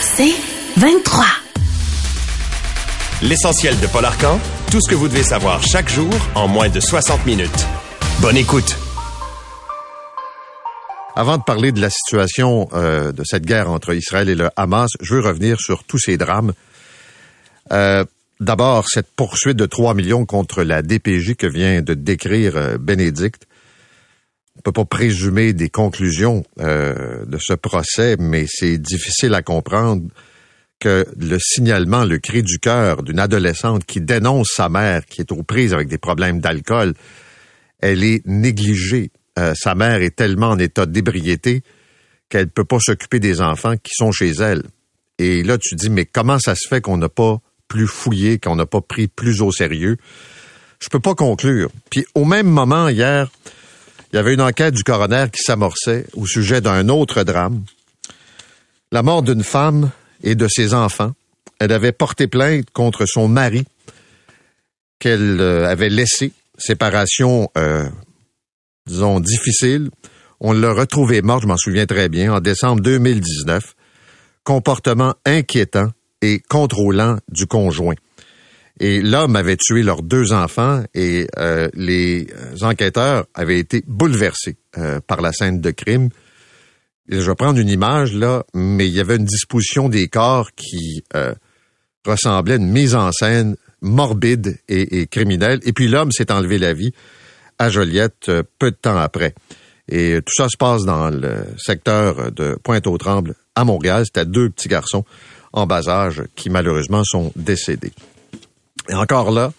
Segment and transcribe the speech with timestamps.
[0.00, 0.34] C'est
[0.76, 1.24] 23.
[3.22, 4.38] L'essentiel de Paul Arcan,
[4.70, 7.66] tout ce que vous devez savoir chaque jour en moins de 60 minutes.
[8.20, 8.76] Bonne écoute.
[11.16, 14.90] Avant de parler de la situation euh, de cette guerre entre Israël et le Hamas,
[15.00, 16.52] je veux revenir sur tous ces drames.
[17.72, 18.04] Euh,
[18.40, 23.46] D'abord, cette poursuite de 3 millions contre la DPJ que vient de décrire euh, Bénédicte.
[24.60, 30.02] On peut pas présumer des conclusions euh, de ce procès, mais c'est difficile à comprendre
[30.78, 35.32] que le signalement, le cri du cœur d'une adolescente qui dénonce sa mère, qui est
[35.32, 36.92] aux prises avec des problèmes d'alcool,
[37.78, 39.12] elle est négligée.
[39.38, 41.62] Euh, sa mère est tellement en état d'ébriété
[42.28, 44.64] qu'elle peut pas s'occuper des enfants qui sont chez elle.
[45.18, 48.56] Et là, tu dis, mais comment ça se fait qu'on n'a pas plus fouillé, qu'on
[48.56, 49.96] n'a pas pris plus au sérieux?
[50.80, 51.70] Je peux pas conclure.
[51.88, 53.30] Puis au même moment, hier,
[54.12, 57.62] il y avait une enquête du coroner qui s'amorçait au sujet d'un autre drame.
[58.90, 59.90] La mort d'une femme
[60.22, 61.12] et de ses enfants.
[61.58, 63.64] Elle avait porté plainte contre son mari
[64.98, 66.32] qu'elle euh, avait laissé.
[66.58, 67.88] Séparation, euh,
[68.86, 69.90] disons, difficile.
[70.40, 73.74] On l'a retrouvé mort, je m'en souviens très bien, en décembre 2019.
[74.42, 75.90] Comportement inquiétant
[76.22, 77.94] et contrôlant du conjoint.
[78.78, 82.28] Et l'homme avait tué leurs deux enfants et euh, les
[82.62, 86.08] enquêteurs avaient été bouleversés euh, par la scène de crime.
[87.08, 91.02] je vais prendre une image là, mais il y avait une disposition des corps qui
[91.14, 91.34] euh,
[92.06, 95.60] ressemblait à une mise en scène morbide et, et criminelle.
[95.64, 96.92] Et puis l'homme s'est enlevé la vie
[97.58, 99.34] à Joliette peu de temps après.
[99.88, 104.04] Et tout ça se passe dans le secteur de Pointe-aux-Trembles à Montréal.
[104.06, 105.04] C'était deux petits garçons
[105.52, 107.92] en bas âge qui malheureusement sont décédés.
[108.90, 109.52] Et encore là,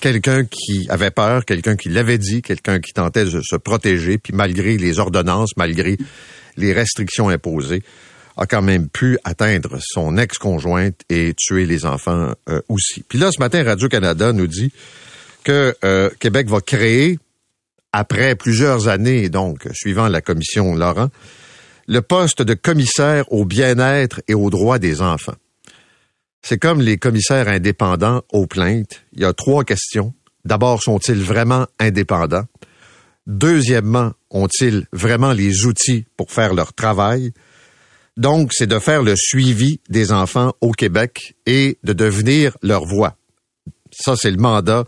[0.00, 4.34] quelqu'un qui avait peur, quelqu'un qui l'avait dit, quelqu'un qui tentait de se protéger, puis
[4.34, 5.96] malgré les ordonnances, malgré
[6.56, 7.82] les restrictions imposées,
[8.36, 13.02] a quand même pu atteindre son ex-conjointe et tuer les enfants euh, aussi.
[13.08, 14.72] Puis là, ce matin, Radio-Canada nous dit
[15.44, 17.18] que euh, Québec va créer,
[17.92, 21.10] après plusieurs années, donc, suivant la commission Laurent,
[21.86, 25.36] le poste de commissaire au bien-être et aux droits des enfants.
[26.46, 29.02] C'est comme les commissaires indépendants aux plaintes.
[29.14, 30.12] Il y a trois questions.
[30.44, 32.44] D'abord, sont-ils vraiment indépendants?
[33.26, 37.32] Deuxièmement, ont-ils vraiment les outils pour faire leur travail?
[38.18, 43.16] Donc, c'est de faire le suivi des enfants au Québec et de devenir leur voix.
[43.90, 44.84] Ça, c'est le mandat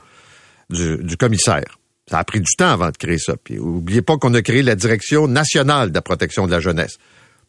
[0.69, 1.79] du, commissaire.
[2.11, 3.35] Ça a pris du temps avant de créer ça.
[3.43, 6.99] Puis oubliez pas qu'on a créé la Direction nationale de la protection de la jeunesse.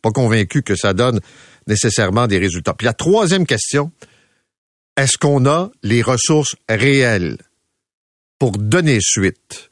[0.01, 1.19] Pas convaincu que ça donne
[1.67, 2.73] nécessairement des résultats.
[2.73, 3.91] Puis la troisième question,
[4.95, 7.37] est-ce qu'on a les ressources réelles
[8.39, 9.71] pour donner suite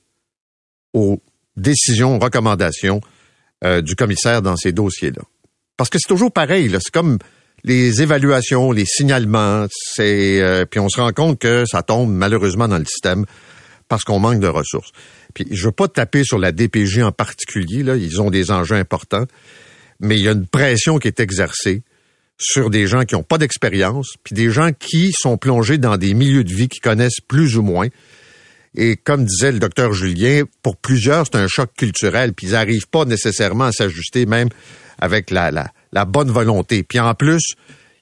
[0.93, 1.21] aux
[1.57, 3.01] décisions, recommandations
[3.63, 5.23] euh, du commissaire dans ces dossiers-là?
[5.77, 7.17] Parce que c'est toujours pareil, c'est comme
[7.63, 12.67] les évaluations, les signalements, c'est euh, puis on se rend compte que ça tombe malheureusement
[12.67, 13.25] dans le système
[13.87, 14.91] parce qu'on manque de ressources.
[15.33, 18.75] Puis je veux pas taper sur la DPJ en particulier, là, ils ont des enjeux
[18.75, 19.25] importants,
[19.99, 21.83] mais il y a une pression qui est exercée
[22.37, 26.13] sur des gens qui n'ont pas d'expérience, puis des gens qui sont plongés dans des
[26.13, 27.87] milieux de vie qu'ils connaissent plus ou moins.
[28.77, 32.89] Et comme disait le docteur Julien, pour plusieurs, c'est un choc culturel, puis ils n'arrivent
[32.89, 34.49] pas nécessairement à s'ajuster même
[34.99, 36.83] avec la, la, la bonne volonté.
[36.83, 37.53] Puis en plus,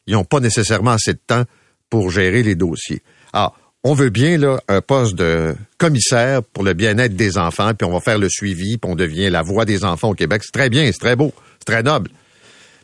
[0.07, 1.43] ils n'ont pas nécessairement assez de temps
[1.89, 3.03] pour gérer les dossiers.
[3.33, 7.85] Alors, on veut bien là, un poste de commissaire pour le bien-être des enfants, puis
[7.85, 10.41] on va faire le suivi, puis on devient la voix des enfants au Québec.
[10.43, 11.33] C'est très bien, c'est très beau,
[11.65, 12.09] très noble.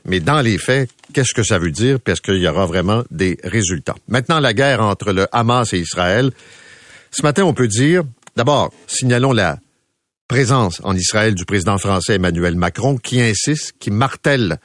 [0.06, 2.00] Mais dans les faits, qu'est-ce que ça veut dire?
[2.00, 3.96] Parce qu'il y aura vraiment des résultats.
[4.08, 6.32] Maintenant, la guerre entre le Hamas et Israël.
[7.12, 8.04] Ce matin, on peut dire,
[8.36, 9.60] d'abord, signalons la
[10.28, 14.60] présence en Israël du président français Emmanuel Macron qui insiste, qui martèle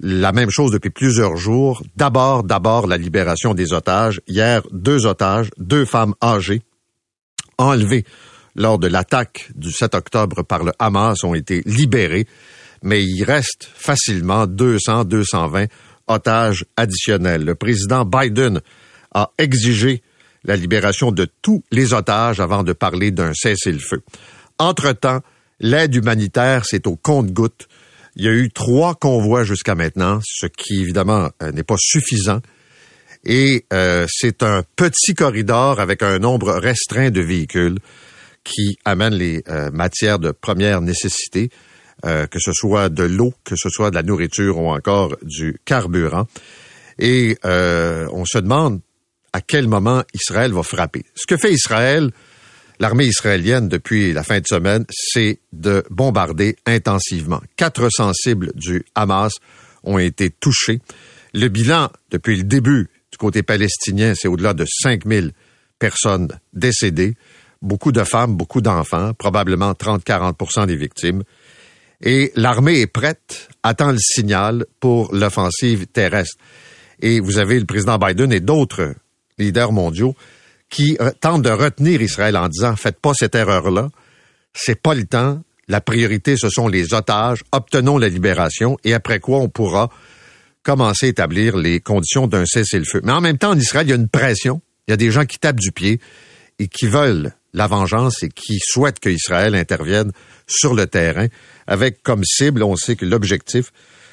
[0.00, 1.82] la même chose depuis plusieurs jours.
[1.96, 4.20] D'abord, d'abord, la libération des otages.
[4.26, 6.62] Hier, deux otages, deux femmes âgées,
[7.56, 8.04] enlevées
[8.56, 12.26] lors de l'attaque du 7 octobre par le Hamas, ont été libérées.
[12.82, 15.66] Mais il reste facilement 200, 220
[16.08, 17.44] otages additionnels.
[17.44, 18.60] Le président Biden
[19.14, 20.02] a exigé
[20.44, 24.02] la libération de tous les otages avant de parler d'un cessez-le-feu.
[24.58, 25.20] Entre-temps,
[25.60, 27.68] l'aide humanitaire, c'est au compte-gouttes
[28.16, 32.40] Il y a eu trois convois jusqu'à maintenant, ce qui évidemment euh, n'est pas suffisant.
[33.24, 37.78] Et euh, c'est un petit corridor avec un nombre restreint de véhicules
[38.44, 41.50] qui amène les euh, matières de première nécessité,
[42.02, 46.26] que ce soit de l'eau, que ce soit de la nourriture ou encore du carburant.
[46.98, 48.80] Et on se demande
[49.32, 51.04] à quel moment Israël va frapper.
[51.14, 52.10] Ce que fait Israël,
[52.80, 57.40] l'armée israélienne depuis la fin de semaine, c'est de bombarder intensivement.
[57.56, 59.32] 400 cibles du Hamas
[59.84, 60.80] ont été touchées.
[61.34, 65.32] Le bilan depuis le début du côté palestinien, c'est au-delà de 5000
[65.78, 67.14] personnes décédées,
[67.62, 71.22] beaucoup de femmes, beaucoup d'enfants, probablement 30-40% des victimes.
[72.02, 76.36] Et l'armée est prête, attend le signal pour l'offensive terrestre.
[77.00, 78.94] Et vous avez le président Biden et d'autres
[79.38, 80.14] leaders mondiaux
[80.68, 83.90] qui euh, tentent de retenir Israël en disant faites pas cette erreur-là,
[84.54, 88.78] c'est pas le temps, la priorité ce sont les otages, obtenons la libération.
[88.84, 89.90] Et après quoi on pourra
[90.62, 93.00] commencer à établir les conditions d'un cessez-le-feu.
[93.04, 95.10] Mais en même temps, en Israël, il y a une pression, il y a des
[95.10, 96.00] gens qui tapent du pied
[96.58, 100.12] et qui veulent la vengeance et qui souhaitent que Israël intervienne
[100.46, 101.26] sur le terrain
[101.66, 103.72] avec comme cible, on sait que l'objectif,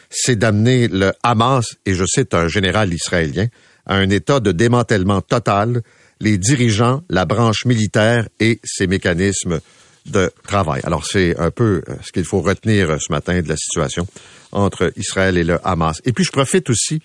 [0.10, 3.48] c'est d'amener le Hamas, et je cite un général israélien,
[3.86, 5.82] à un état de démantèlement total
[6.22, 9.62] les dirigeants, la branche militaire et ses mécanismes
[10.06, 10.82] de travail.
[10.84, 14.08] Alors c'est un peu euh, ce qu'il faut retenir euh, ce matin de la situation
[14.52, 16.02] entre Israël et le Hamas.
[16.06, 17.02] Et puis je profite aussi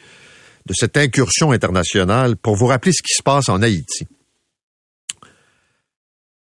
[0.66, 4.06] de cette incursion internationale pour vous rappeler ce qui se passe en Haïti.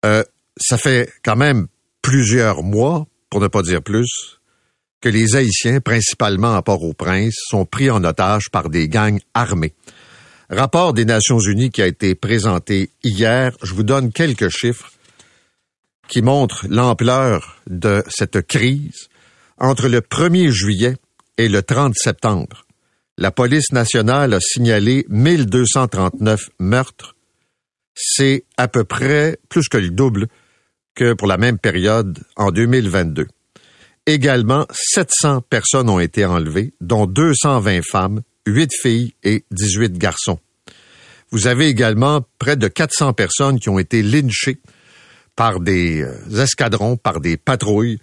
[0.05, 0.25] Euh,
[0.57, 1.67] ça fait quand même
[2.03, 4.41] plusieurs mois, pour ne pas dire plus,
[5.01, 9.75] que les Haïtiens, principalement à Port-au-Prince, sont pris en otage par des gangs armés.
[10.51, 13.57] Rapport des Nations Unies qui a été présenté hier.
[13.63, 14.91] Je vous donne quelques chiffres
[16.09, 19.09] qui montrent l'ampleur de cette crise.
[19.59, 20.97] Entre le 1er juillet
[21.39, 22.67] et le 30 septembre,
[23.17, 27.15] la police nationale a signalé 1239 meurtres.
[27.95, 30.29] C'est à peu près plus que le double
[30.95, 33.27] que pour la même période en 2022.
[34.07, 40.39] Également, 700 personnes ont été enlevées, dont 220 femmes 8 filles et 18 garçons.
[41.31, 44.59] Vous avez également près de 400 personnes qui ont été lynchées
[45.37, 48.01] par des euh, escadrons, par des patrouilles,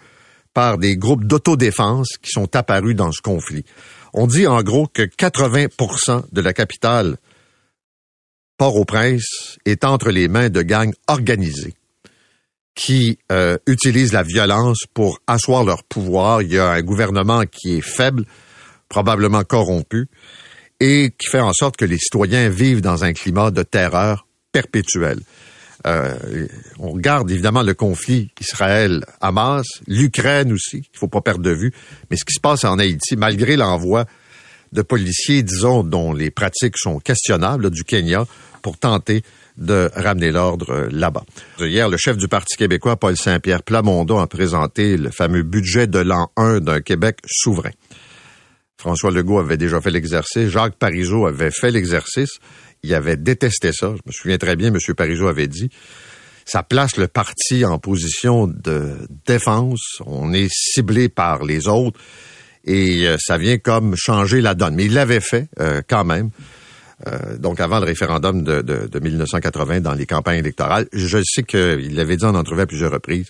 [0.53, 3.65] par des groupes d'autodéfense qui sont apparus dans ce conflit.
[4.13, 7.17] On dit en gros que 80% de la capitale
[8.57, 11.75] Port-au-Prince est entre les mains de gangs organisés
[12.77, 16.43] qui euh, utilisent la violence pour asseoir leur pouvoir.
[16.43, 18.25] Il y a un gouvernement qui est faible,
[18.87, 20.07] probablement corrompu,
[20.79, 25.19] et qui fait en sorte que les citoyens vivent dans un climat de terreur perpétuelle.
[25.87, 31.73] Euh, on regarde évidemment le conflit Israël-Hamas, l'Ukraine aussi, qu'il faut pas perdre de vue,
[32.11, 34.05] mais ce qui se passe en Haïti, malgré l'envoi
[34.71, 38.25] de policiers, disons, dont les pratiques sont questionnables, du Kenya,
[38.61, 39.23] pour tenter
[39.57, 41.23] de ramener l'ordre euh, là-bas.
[41.59, 45.99] Hier, le chef du Parti québécois, Paul Saint-Pierre Plamondon, a présenté le fameux budget de
[45.99, 47.71] l'an 1 d'un Québec souverain.
[48.79, 50.49] François Legault avait déjà fait l'exercice.
[50.49, 52.37] Jacques Parizeau avait fait l'exercice.
[52.83, 53.87] Il avait détesté ça.
[53.95, 54.77] Je me souviens très bien, M.
[54.95, 55.69] Parizeau avait dit.
[56.45, 60.01] Ça place le parti en position de défense.
[60.05, 61.99] On est ciblé par les autres.
[62.67, 64.75] Et euh, ça vient comme changer la donne.
[64.75, 66.29] Mais il l'avait fait euh, quand même.
[67.07, 70.87] Euh, donc avant le référendum de, de, de, 1980 dans les campagnes électorales.
[70.91, 73.27] Je sais qu'il l'avait dit en entrevue à plusieurs reprises.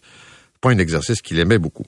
[0.60, 1.86] Pas un exercice qu'il aimait beaucoup.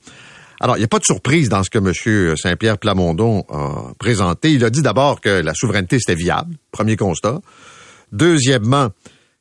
[0.62, 2.36] Alors, il n'y a pas de surprise dans ce que M.
[2.36, 4.52] Saint-Pierre Plamondon a présenté.
[4.52, 7.40] Il a dit d'abord que la souveraineté, c'était viable, premier constat.
[8.12, 8.90] Deuxièmement,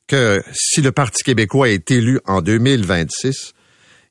[0.07, 3.53] que si le Parti québécois est élu en 2026,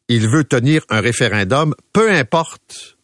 [0.09, 2.98] il veut tenir un référendum, peu importe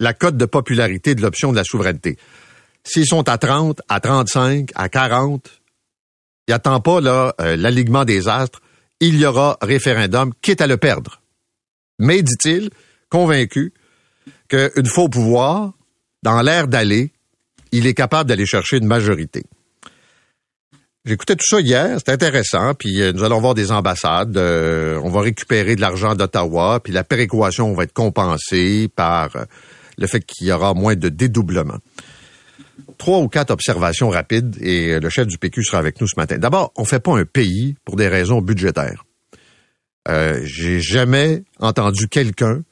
[0.00, 2.16] la cote de popularité de l'option de la souveraineté.
[2.82, 5.48] S'ils sont à 30, à 35, à 40,
[6.48, 8.60] il n'attend pas là euh, l'alignement des astres.
[8.98, 11.20] Il y aura référendum, quitte à le perdre.
[11.98, 12.70] Mais, dit-il,
[13.10, 13.72] convaincu
[14.48, 15.72] qu'une fois pouvoir,
[16.22, 17.12] dans l'air d'aller,
[17.72, 19.44] il est capable d'aller chercher une majorité.
[21.06, 25.08] J'écoutais tout ça hier, c'était intéressant, puis euh, nous allons voir des ambassades, euh, on
[25.08, 29.44] va récupérer de l'argent d'Ottawa, puis la péréquation va être compensée par euh,
[30.00, 31.78] le fait qu'il y aura moins de dédoublement.
[32.98, 36.38] Trois ou quatre observations rapides et le chef du PQ sera avec nous ce matin.
[36.38, 39.04] D'abord, on fait pas un pays pour des raisons budgétaires.
[40.42, 42.62] J'ai jamais entendu quelqu'un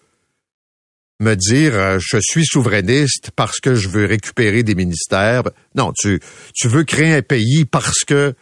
[1.21, 5.43] me dire euh, je suis souverainiste parce que je veux récupérer des ministères.
[5.75, 6.21] Non, tu,
[6.55, 8.35] tu veux créer un pays parce que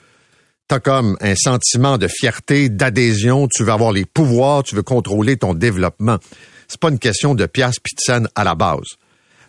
[0.68, 4.82] tu as comme un sentiment de fierté, d'adhésion, tu veux avoir les pouvoirs, tu veux
[4.82, 6.18] contrôler ton développement.
[6.68, 8.96] C'est pas une question de pièce pizza à la base.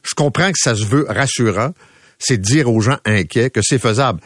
[0.03, 1.74] Je comprends que ça se veut rassurant,
[2.19, 4.21] c'est de dire aux gens inquiets que c'est faisable.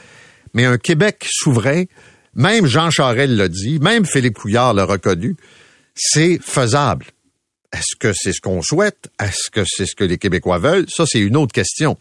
[0.53, 1.85] Mais un Québec souverain,
[2.35, 5.35] même Jean Charel l'a dit, même Philippe Couillard l'a reconnu,
[5.95, 7.07] c'est faisable.
[7.73, 9.09] Est-ce que c'est ce qu'on souhaite?
[9.19, 10.85] Est-ce que c'est ce que les Québécois veulent?
[10.89, 11.97] Ça, c'est une autre question.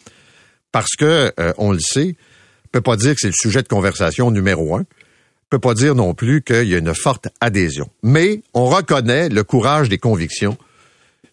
[0.72, 2.16] Parce que, euh, on le sait,
[2.66, 4.80] on peut pas dire que c'est le sujet de conversation numéro un.
[4.80, 7.88] On peut pas dire non plus qu'il y a une forte adhésion.
[8.02, 10.56] Mais on reconnaît le courage des convictions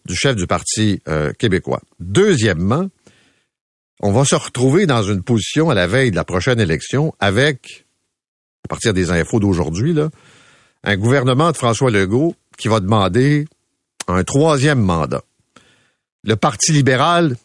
[0.08, 1.80] du chef du Parti euh, québécois.
[2.00, 2.88] Deuxièmement,
[4.00, 7.86] on va se retrouver dans une position à la veille de la prochaine élection avec,
[8.64, 9.94] à partir des infos d'aujourd'hui,
[10.84, 13.46] un gouvernement de François Legault qui va demander
[14.06, 15.22] un troisième mandat.
[16.24, 17.36] Le Parti libéral,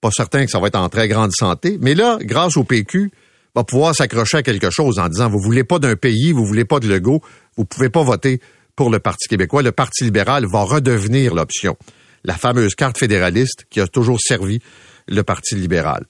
[0.00, 3.10] pas certain que ça va être en très grande santé, mais là, grâce au PQ,
[3.54, 6.64] va pouvoir s'accrocher à quelque chose en disant, vous voulez pas d'un pays, vous voulez
[6.64, 7.22] pas de Legault,
[7.56, 8.40] vous pouvez pas voter
[8.76, 9.62] pour le Parti québécois.
[9.62, 11.76] Le Parti libéral va redevenir l'option.
[12.24, 14.60] La fameuse carte fédéraliste qui a toujours servi
[15.06, 16.04] le Parti libéral.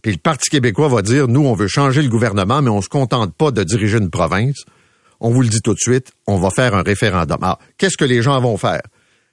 [0.00, 2.88] Puis le Parti québécois va dire, nous, on veut changer le gouvernement, mais on se
[2.88, 4.64] contente pas de diriger une province.
[5.20, 7.38] On vous le dit tout de suite, on va faire un référendum.
[7.42, 8.82] Alors, qu'est-ce que les gens vont faire?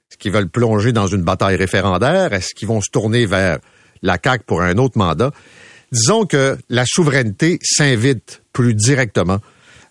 [0.09, 2.33] Est-ce qu'ils veulent plonger dans une bataille référendaire?
[2.33, 3.59] Est-ce qu'ils vont se tourner vers
[4.01, 5.31] la CAQ pour un autre mandat?
[5.91, 9.39] Disons que la souveraineté s'invite plus directement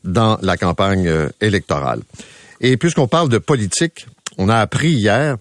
[0.04, 2.02] dans la campagne euh, électorale.
[2.60, 4.06] Et puisqu'on parle de politique,
[4.36, 5.36] on a appris hier,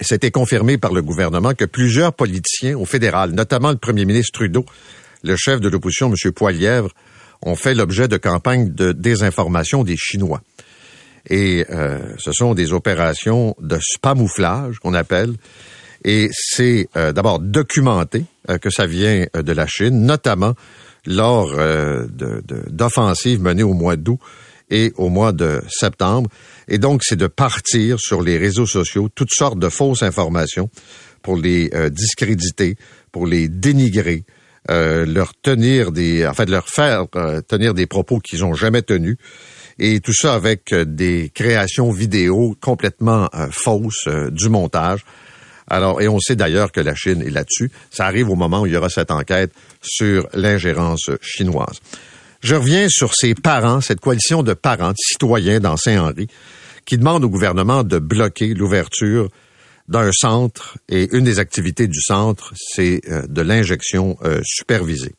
[0.00, 4.64] c'était confirmé par le gouvernement, que plusieurs politiciens au fédéral, notamment le premier ministre Trudeau,
[5.22, 6.32] le chef de l'opposition, M.
[6.32, 6.90] Poilièvre,
[7.42, 10.40] ont fait l'objet de campagnes de désinformation des Chinois.
[11.28, 15.34] Et euh, ce sont des opérations de spamouflage qu'on appelle.
[16.04, 20.54] Et c'est euh, d'abord documenté euh, que ça vient de la Chine, notamment
[21.06, 21.54] lors
[22.68, 24.18] d'offensives menées au mois d'août
[24.70, 26.28] et au mois de septembre.
[26.68, 30.70] Et donc, c'est de partir sur les réseaux sociaux toutes sortes de fausses informations
[31.22, 32.76] pour les discréditer,
[33.10, 34.24] pour les dénigrer,
[34.68, 37.06] leur tenir des, en fait, leur faire
[37.48, 39.16] tenir des propos qu'ils n'ont jamais tenus
[39.78, 45.04] et tout ça avec euh, des créations vidéo complètement euh, fausses, euh, du montage.
[45.68, 47.70] Alors, et on sait d'ailleurs que la Chine est là-dessus.
[47.90, 51.80] Ça arrive au moment où il y aura cette enquête sur l'ingérence chinoise.
[52.40, 56.28] Je reviens sur ces parents, cette coalition de parents, de citoyens dans Saint-Henri,
[56.88, 59.28] qui demandent au gouvernement de bloquer l'ouverture
[59.88, 65.14] d'un centre et une des activités du centre, c'est de l'injection supervisée.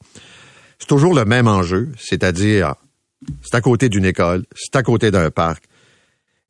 [0.79, 2.75] C'est toujours le même enjeu, c'est-à-dire
[3.43, 5.63] c'est à côté d'une école, c'est à côté d'un parc.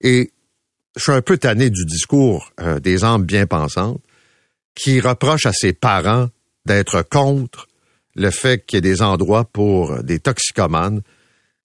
[0.02, 0.32] Et
[0.96, 4.02] je suis un peu tanné du discours euh, des âmes bien pensantes
[4.76, 6.30] qui reprochent à ses parents
[6.66, 7.68] d'être contre
[8.16, 11.02] le fait qu'il y ait des endroits pour des toxicomanes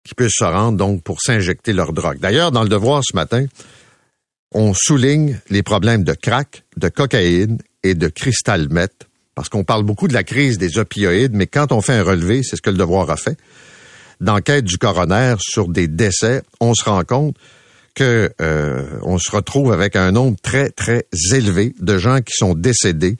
[0.04, 2.18] qui puissent se rendre donc pour s'injecter leur drogue.
[2.18, 3.46] D'ailleurs, dans le devoir ce matin,
[4.52, 9.82] on souligne les problèmes de crack, de cocaïne et de cristal meth, parce qu'on parle
[9.82, 12.70] beaucoup de la crise des opioïdes, mais quand on fait un relevé, c'est ce que
[12.70, 13.36] le devoir a fait,
[14.20, 17.36] d'enquête du coroner sur des décès, on se rend compte
[17.94, 22.54] que euh, on se retrouve avec un nombre très très élevé de gens qui sont
[22.54, 23.16] décédés.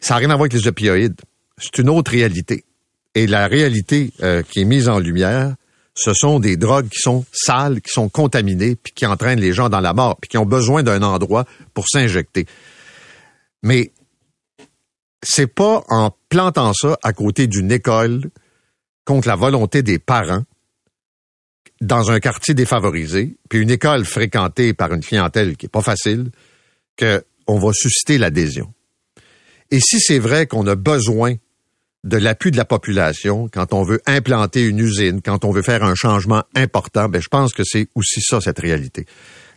[0.00, 1.20] Ça n'a rien à voir avec les opioïdes.
[1.58, 2.64] C'est une autre réalité.
[3.14, 5.54] Et la réalité euh, qui est mise en lumière,
[5.98, 9.68] ce sont des drogues qui sont sales, qui sont contaminées, puis qui entraînent les gens
[9.68, 12.46] dans la mort, puis qui ont besoin d'un endroit pour s'injecter.
[13.64, 13.90] Mais
[15.24, 18.30] c'est pas en plantant ça à côté d'une école
[19.04, 20.44] contre la volonté des parents
[21.80, 26.30] dans un quartier défavorisé, puis une école fréquentée par une clientèle qui est pas facile,
[26.96, 28.72] qu'on va susciter l'adhésion.
[29.72, 31.34] Et si c'est vrai qu'on a besoin
[32.08, 35.84] de l'appui de la population quand on veut implanter une usine, quand on veut faire
[35.84, 39.06] un changement important, ben je pense que c'est aussi ça cette réalité.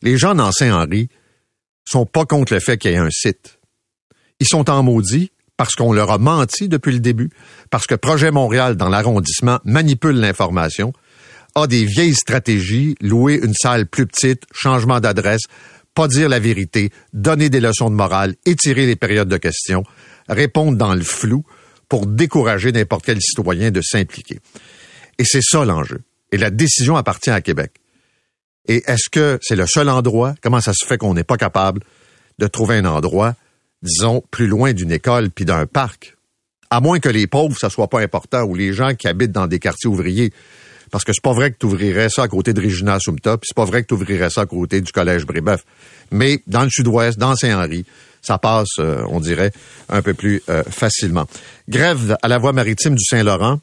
[0.02, 1.10] Les gens dans Saint-Henri
[1.86, 3.60] sont pas contre le fait qu'il y ait un site.
[4.40, 7.30] Ils sont en maudit parce qu'on leur a menti depuis le début,
[7.70, 10.94] parce que Projet Montréal dans l'arrondissement manipule l'information,
[11.56, 15.42] a des vieilles stratégies, louer une salle plus petite, changement d'adresse,
[15.94, 19.84] pas dire la vérité, donner des leçons de morale, étirer les périodes de questions,
[20.28, 21.44] répondre dans le flou
[21.92, 24.40] pour décourager n'importe quel citoyen de s'impliquer.
[25.18, 26.00] Et c'est ça l'enjeu.
[26.32, 27.74] Et la décision appartient à Québec.
[28.66, 30.34] Et est-ce que c'est le seul endroit?
[30.42, 31.82] Comment ça se fait qu'on n'est pas capable
[32.40, 33.36] de trouver un endroit
[33.84, 36.16] disons, plus loin d'une école puis d'un parc?
[36.70, 39.48] À moins que les pauvres, ça soit pas important, ou les gens qui habitent dans
[39.48, 40.32] des quartiers ouvriers.
[40.92, 43.50] Parce que c'est pas vrai que tu ouvrirais ça à côté de Regina Sumta, puis
[43.50, 45.66] c'est pas vrai que tu ouvrirais ça à côté du collège Brébeuf.
[46.10, 47.84] Mais dans le sud-ouest, dans Saint-Henri,
[48.22, 49.52] ça passe, euh, on dirait,
[49.90, 51.28] un peu plus euh, facilement.
[51.70, 53.60] Grève à la voie maritime du Saint-Laurent.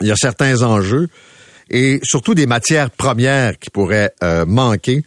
[0.00, 1.08] Il y a certains enjeux
[1.70, 5.02] et surtout des matières premières qui pourraient euh, manquer.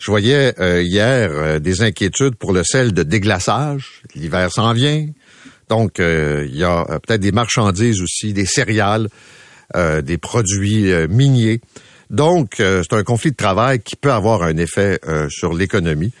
[0.00, 4.02] Je voyais hier des inquiétudes pour le sel de déglaçage.
[4.14, 5.08] L'hiver s'en vient.
[5.68, 9.08] Donc, il y a peut-être des marchandises aussi, des céréales,
[9.74, 11.60] des produits miniers.
[12.10, 16.12] Donc, c'est un conflit de travail qui peut avoir un effet sur l'économie.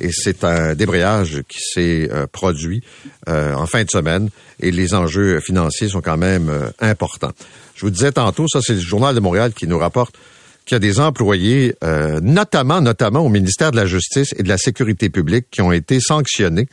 [0.00, 2.82] Et c'est un débrayage qui s'est produit
[3.26, 4.30] en fin de semaine.
[4.60, 7.32] Et les enjeux financiers sont quand même importants.
[7.74, 10.14] Je vous disais tantôt, ça c'est le Journal de Montréal qui nous rapporte
[10.64, 14.48] qu'il y a des employés, euh, notamment, notamment au ministère de la Justice et de
[14.48, 16.68] la Sécurité publique, qui ont été sanctionnés,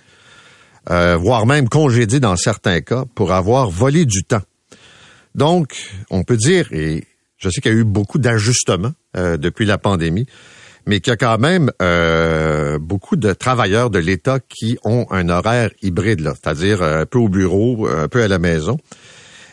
[0.89, 4.43] euh, voire même congédiés dans certains cas, pour avoir volé du temps.
[5.35, 5.75] Donc,
[6.09, 7.05] on peut dire, et
[7.37, 10.27] je sais qu'il y a eu beaucoup d'ajustements euh, depuis la pandémie,
[10.87, 11.71] mais qu'il y a quand même
[12.79, 17.87] beaucoup de travailleurs de l'État qui ont un horaire hybride, c'est-à-dire un peu au bureau,
[17.87, 18.77] un peu à la maison.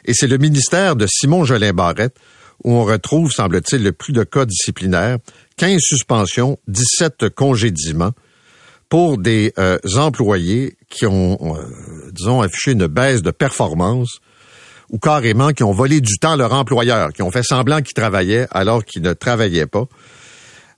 [0.07, 2.17] Et c'est le ministère de Simon Jolin Barrette
[2.63, 5.19] où on retrouve, semble-t-il, le plus de cas disciplinaires,
[5.57, 8.13] 15 suspensions, 17 congédiements
[8.89, 14.21] pour des euh, employés qui ont, euh, disons, affiché une baisse de performance
[14.91, 17.95] ou carrément qui ont volé du temps à leur employeur, qui ont fait semblant qu'ils
[17.95, 19.87] travaillaient alors qu'ils ne travaillaient pas.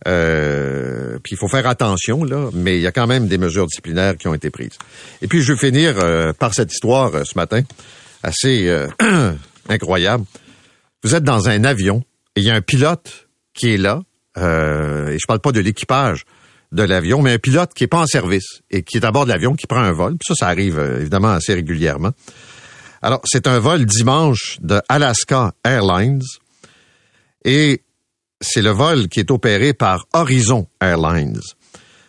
[0.07, 3.67] Euh, puis il faut faire attention, là, mais il y a quand même des mesures
[3.67, 4.79] disciplinaires qui ont été prises.
[5.23, 5.97] Et puis je vais finir
[6.39, 7.63] par cette histoire ce matin,
[8.23, 8.71] assez
[9.69, 10.25] incroyable.
[11.03, 12.05] Vous êtes dans un avion
[12.37, 14.03] et il y a un pilote qui est là,
[14.39, 16.25] euh, et je parle pas de l'équipage
[16.73, 19.25] de l'avion, mais un pilote qui est pas en service et qui est à bord
[19.25, 20.17] de l'avion, qui prend un vol.
[20.19, 22.11] Puis ça, ça arrive euh, évidemment assez régulièrement.
[23.03, 26.23] Alors, c'est un vol dimanche de Alaska Airlines
[27.45, 27.83] et
[28.41, 31.41] c'est le vol qui est opéré par Horizon Airlines.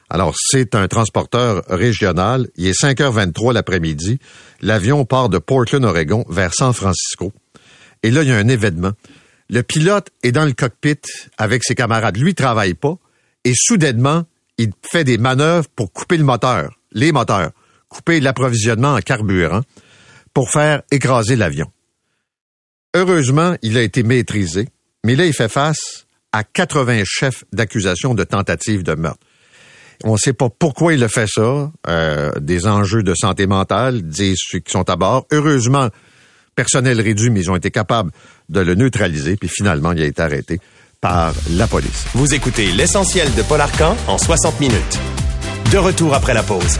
[0.10, 2.48] Alors, c'est un transporteur régional.
[2.56, 4.20] Il est 5h23 l'après-midi.
[4.62, 7.34] L'avion part de Portland, Oregon, vers San Francisco.
[8.04, 8.92] Et là, il y a un événement.
[9.50, 11.02] Le pilote est dans le cockpit
[11.38, 12.18] avec ses camarades.
[12.18, 12.98] Lui, il travaille pas.
[13.44, 14.24] Et soudainement,
[14.58, 17.52] il fait des manœuvres pour couper le moteur, les moteurs,
[17.90, 19.62] couper l'approvisionnement en carburant
[20.34, 21.72] pour faire écraser l'avion.
[22.96, 24.68] Heureusement, il a été maîtrisé,
[25.04, 26.07] mais là, il fait face
[26.38, 29.20] à 80 chefs d'accusation de tentative de meurtre.
[30.04, 31.72] On ne sait pas pourquoi il a fait ça.
[31.88, 35.26] Euh, des enjeux de santé mentale, disent ceux qui sont à bord.
[35.32, 35.90] Heureusement,
[36.56, 38.12] personnel réduit, mais ils ont été capables
[38.50, 39.36] de le neutraliser.
[39.36, 40.60] Puis finalement, il a été arrêté
[41.02, 42.06] par la police.
[42.14, 45.00] Vous écoutez l'essentiel de Paul Arcan en 60 minutes.
[45.72, 46.80] De retour après la pause.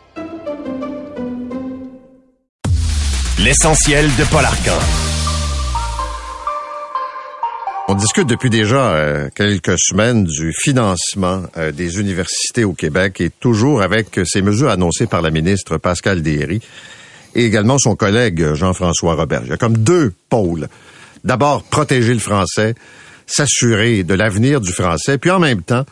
[3.43, 4.77] L'essentiel de Paul Arcan.
[7.87, 13.31] On discute depuis déjà euh, quelques semaines du financement euh, des universités au Québec et
[13.31, 16.61] toujours avec ces mesures annoncées par la ministre Pascal Derry
[17.33, 19.41] et également son collègue Jean-François Robert.
[19.45, 20.67] Il y a comme deux pôles.
[21.23, 22.75] D'abord, protéger le français,
[23.25, 25.85] s'assurer de l'avenir du français, puis en même temps,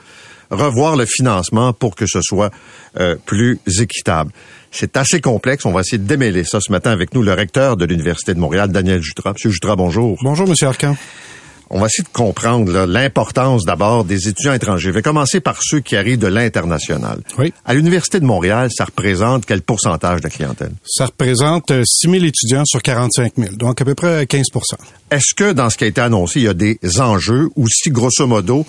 [0.50, 2.52] revoir le financement pour que ce soit
[3.00, 4.32] euh, plus équitable.
[4.72, 5.66] C'est assez complexe.
[5.66, 8.40] On va essayer de démêler ça ce matin avec nous, le recteur de l'Université de
[8.40, 9.34] Montréal, Daniel Jutras.
[9.34, 10.18] Monsieur Jutras, bonjour.
[10.22, 10.96] Bonjour, Monsieur Arcan.
[11.72, 14.88] On va essayer de comprendre l'importance d'abord des étudiants étrangers.
[14.88, 17.22] Je vais commencer par ceux qui arrivent de l'international.
[17.38, 17.54] Oui.
[17.64, 20.72] À l'Université de Montréal, ça représente quel pourcentage de clientèle?
[20.84, 24.42] Ça représente 6 euh, 000 étudiants sur 45 000, donc à peu près 15%
[25.12, 27.92] Est-ce que dans ce qui a été annoncé, il y a des enjeux ou si,
[27.92, 28.66] grosso modo,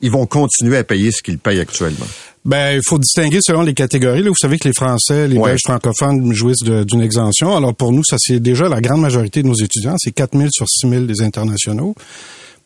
[0.00, 2.06] ils vont continuer à payer ce qu'ils payent actuellement?
[2.44, 4.22] Ben, il faut distinguer selon les catégories.
[4.22, 7.56] Là, vous savez que les Français, les Belges francophones jouissent d'une exemption.
[7.56, 9.96] Alors pour nous, ça c'est déjà la grande majorité de nos étudiants.
[9.98, 11.94] C'est 4 000 sur 6 000 des internationaux.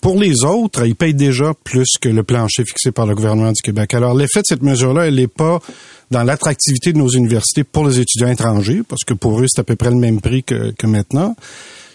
[0.00, 3.62] Pour les autres, ils payent déjà plus que le plancher fixé par le gouvernement du
[3.62, 3.94] Québec.
[3.94, 5.60] Alors, l'effet de cette mesure-là, elle n'est pas
[6.10, 9.64] dans l'attractivité de nos universités pour les étudiants étrangers, parce que pour eux, c'est à
[9.64, 11.36] peu près le même prix que, que maintenant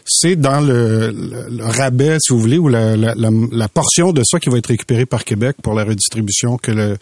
[0.07, 1.13] c'est dans le,
[1.59, 5.25] rabais, si vous voulez, ou la, la, portion de ça qui va être récupérée par
[5.25, 6.97] Québec pour la redistribution que le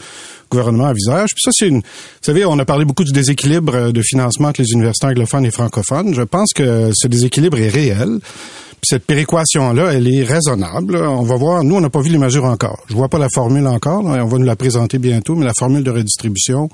[0.50, 1.30] gouvernement envisage.
[1.36, 1.80] Puis ça, c'est une...
[1.80, 1.84] Vous
[2.22, 6.14] savez, on a parlé beaucoup du déséquilibre de financement entre les universités anglophones et francophones.
[6.14, 8.20] Je pense que ce déséquilibre est réel.
[8.20, 10.98] Puis cette péréquation-là, elle est raisonnable.
[10.98, 11.64] On va voir.
[11.64, 12.84] Nous, on n'a pas vu les mesures encore.
[12.88, 14.04] Je vois pas la formule encore.
[14.04, 16.70] On va nous la présenter bientôt, mais la formule de redistribution,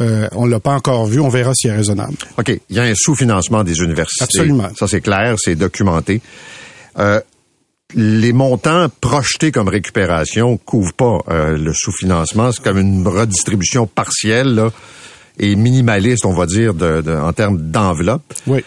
[0.00, 1.20] euh, on l'a pas encore vu.
[1.20, 2.14] On verra si elle est raisonnable.
[2.38, 2.52] OK.
[2.70, 4.24] Il y a un sous-financement des universités.
[4.24, 4.68] Absolument.
[4.78, 6.20] Ça, c'est clair, c'est documenté.
[6.98, 7.20] Euh,
[7.94, 12.52] les montants projetés comme récupération couvrent pas euh, le sous-financement.
[12.52, 14.70] C'est comme une redistribution partielle là,
[15.38, 18.34] et minimaliste, on va dire, de, de- en termes d'enveloppe.
[18.46, 18.64] Oui.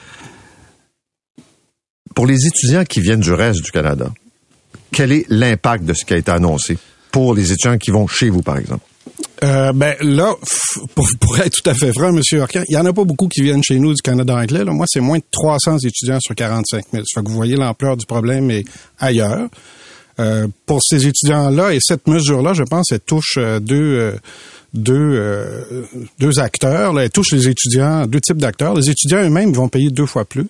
[2.16, 4.12] Pour les étudiants qui viennent du reste du Canada,
[4.92, 6.78] quel est l'impact de ce qui a été annoncé
[7.12, 8.84] pour les étudiants qui vont chez vous, par exemple?
[9.44, 10.36] Euh, ben là,
[10.96, 13.42] pour, être tout à fait franc, Monsieur Arcan, il y en a pas beaucoup qui
[13.42, 14.66] viennent chez nous du Canada anglais.
[14.66, 17.04] Moi, c'est moins de 300 étudiants sur 45 000.
[17.06, 18.66] Ça fait que vous voyez l'ampleur du problème est
[19.00, 19.48] ailleurs.
[20.20, 24.12] Euh, pour ces étudiants-là et cette mesure-là, je pense, elle touche euh, deux euh,
[24.74, 25.84] deux euh,
[26.20, 27.00] deux acteurs.
[27.00, 28.74] Elle touche les étudiants, deux types d'acteurs.
[28.74, 30.50] Les étudiants eux-mêmes vont payer deux fois plus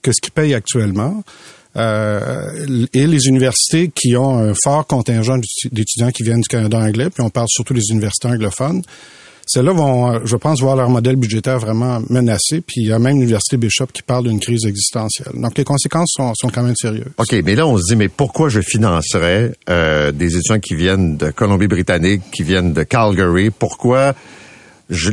[0.00, 1.22] que ce qu'ils payent actuellement.
[1.76, 6.78] Euh, et les universités qui ont un fort contingent d'étu- d'étudiants qui viennent du Canada
[6.78, 8.82] anglais, puis on parle surtout des universités anglophones,
[9.48, 12.98] celles-là vont, euh, je pense, voir leur modèle budgétaire vraiment menacé, puis il y a
[12.98, 15.32] même l'université Bishop qui parle d'une crise existentielle.
[15.34, 17.12] Donc les conséquences sont, quand même sérieuses.
[17.16, 21.16] OK, mais là, on se dit, mais pourquoi je financerais euh, des étudiants qui viennent
[21.16, 23.50] de Colombie-Britannique, qui viennent de Calgary?
[23.50, 24.14] Pourquoi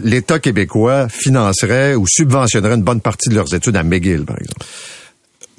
[0.04, 4.66] l'État québécois financerait ou subventionnerait une bonne partie de leurs études à McGill, par exemple?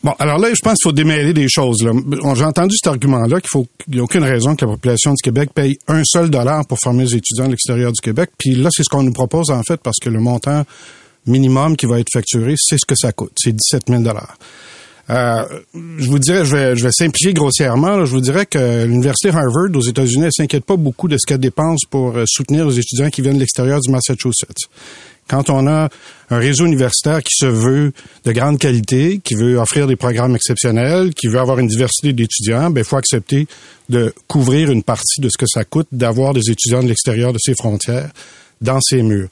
[0.04, 1.78] Bon, alors là, je pense qu'il faut démêler des choses.
[1.80, 5.22] J'ai entendu cet argument-là qu'il faut qu'il n'y a aucune raison que la population du
[5.22, 8.28] Québec paye un seul dollar pour former les étudiants à l'extérieur du Québec.
[8.36, 10.64] Puis là, c'est ce qu'on nous propose en fait parce que le montant
[11.26, 13.32] minimum qui va être facturé, c'est ce que ça coûte.
[13.38, 14.36] C'est 17 000 dollars.
[15.08, 17.96] Euh, je vous dirais, je vais, je vais simplifier grossièrement.
[17.96, 18.04] là.
[18.04, 21.38] je vous dirais que l'université Harvard aux États-Unis, elle s'inquiète pas beaucoup de ce qu'elle
[21.38, 24.68] dépense pour euh, soutenir les étudiants qui viennent de l'extérieur du Massachusetts.
[25.28, 25.88] Quand on a
[26.30, 27.92] un réseau universitaire qui se veut
[28.24, 32.70] de grande qualité, qui veut offrir des programmes exceptionnels, qui veut avoir une diversité d'étudiants,
[32.70, 33.46] ben il faut accepter
[33.88, 37.38] de couvrir une partie de ce que ça coûte d'avoir des étudiants de l'extérieur de
[37.38, 38.10] ses frontières
[38.60, 39.28] dans ses murs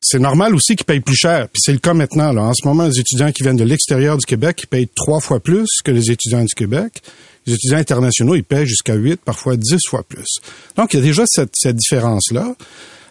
[0.00, 1.48] c'est normal aussi qu'ils payent plus cher.
[1.48, 2.32] Puis c'est le cas maintenant.
[2.32, 2.42] Là.
[2.42, 5.40] En ce moment, les étudiants qui viennent de l'extérieur du Québec, ils payent trois fois
[5.40, 7.02] plus que les étudiants du Québec.
[7.46, 10.38] Les étudiants internationaux, ils payent jusqu'à huit, parfois dix fois plus.
[10.76, 12.54] Donc, il y a déjà cette, cette différence-là.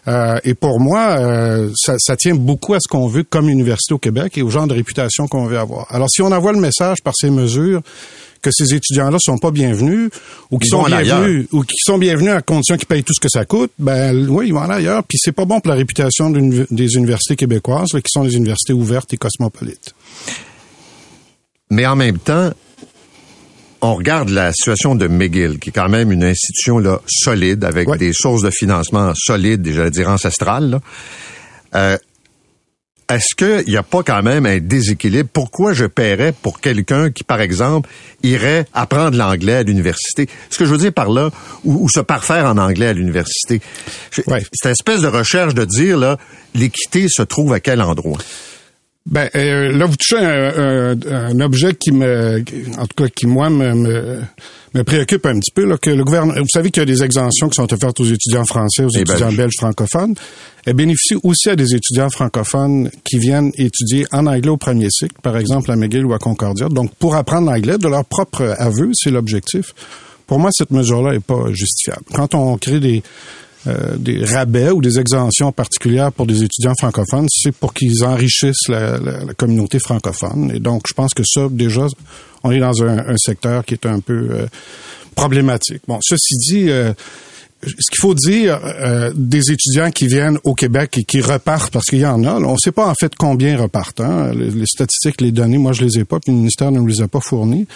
[0.09, 3.93] Euh, et pour moi, euh, ça, ça tient beaucoup à ce qu'on veut comme université
[3.93, 5.85] au Québec et au genre de réputation qu'on veut avoir.
[5.93, 7.81] Alors, si on envoie le message par ces mesures
[8.41, 10.09] que ces étudiants-là sont pas bienvenus
[10.49, 13.29] ou qui sont bienvenus ou qui sont bienvenus à condition qu'ils payent tout ce que
[13.29, 15.03] ça coûte, ben oui, ils vont aller ailleurs.
[15.03, 18.73] Puis c'est pas bon pour la réputation des universités québécoises, là, qui sont des universités
[18.73, 19.93] ouvertes et cosmopolites.
[21.69, 22.51] Mais en même temps,
[23.81, 27.87] on regarde la situation de McGill, qui est quand même une institution là, solide, avec
[27.87, 27.97] Ouais.
[27.97, 30.79] des sources de financement solides, j'allais dire ancestrales.
[31.75, 31.97] Euh,
[33.11, 35.29] est-ce qu'il n'y a pas quand même un déséquilibre?
[35.33, 37.89] Pourquoi je paierais pour quelqu'un qui, par exemple,
[38.21, 40.29] irait apprendre l'anglais à l'université?
[40.51, 41.31] Ce que je veux dire par là,
[41.63, 43.61] ou, ou se parfaire en anglais à l'université.
[44.27, 44.43] Ouais.
[44.53, 46.17] C'est une espèce de recherche de dire, là,
[46.53, 48.19] l'équité se trouve à quel endroit?
[49.05, 52.43] Ben euh, là, vous touchez un, un- un objet qui me,
[52.77, 54.19] en tout cas, qui moi me, me,
[54.75, 55.65] me préoccupe un petit peu.
[55.65, 58.05] Là, que le gouvernement, vous savez qu'il y a des exemptions qui sont offertes aux
[58.05, 59.37] étudiants français, aux Et étudiants belges.
[59.37, 60.13] belges francophones.
[60.65, 65.15] Elles bénéficient aussi à des étudiants francophones qui viennent étudier en anglais au premier cycle,
[65.23, 66.67] par exemple à McGill ou à Concordia.
[66.69, 69.73] Donc, pour apprendre l'anglais, de leur propre aveu, c'est l'objectif.
[70.27, 72.03] Pour moi, cette mesure-là est pas justifiable.
[72.13, 73.01] Quand on crée des
[73.67, 78.67] euh, des rabais ou des exemptions particulières pour des étudiants francophones, c'est pour qu'ils enrichissent
[78.69, 80.51] la, la- la communauté francophone.
[80.55, 81.85] Et donc, je pense que ça, déjà,
[82.43, 84.45] on est dans un, un secteur qui est un peu euh,
[85.15, 85.81] problématique.
[85.87, 86.93] Bon, ceci dit, euh,
[87.63, 91.85] ce qu'il faut dire euh, des étudiants qui viennent au Québec et qui repartent, parce
[91.87, 93.99] qu'il y en a, on ne sait pas en fait combien repartent.
[93.99, 94.31] hein.
[94.33, 96.87] Les, les statistiques, les données, moi je les ai pas, puis le ministère ne nous
[96.87, 97.67] les a pas fournies.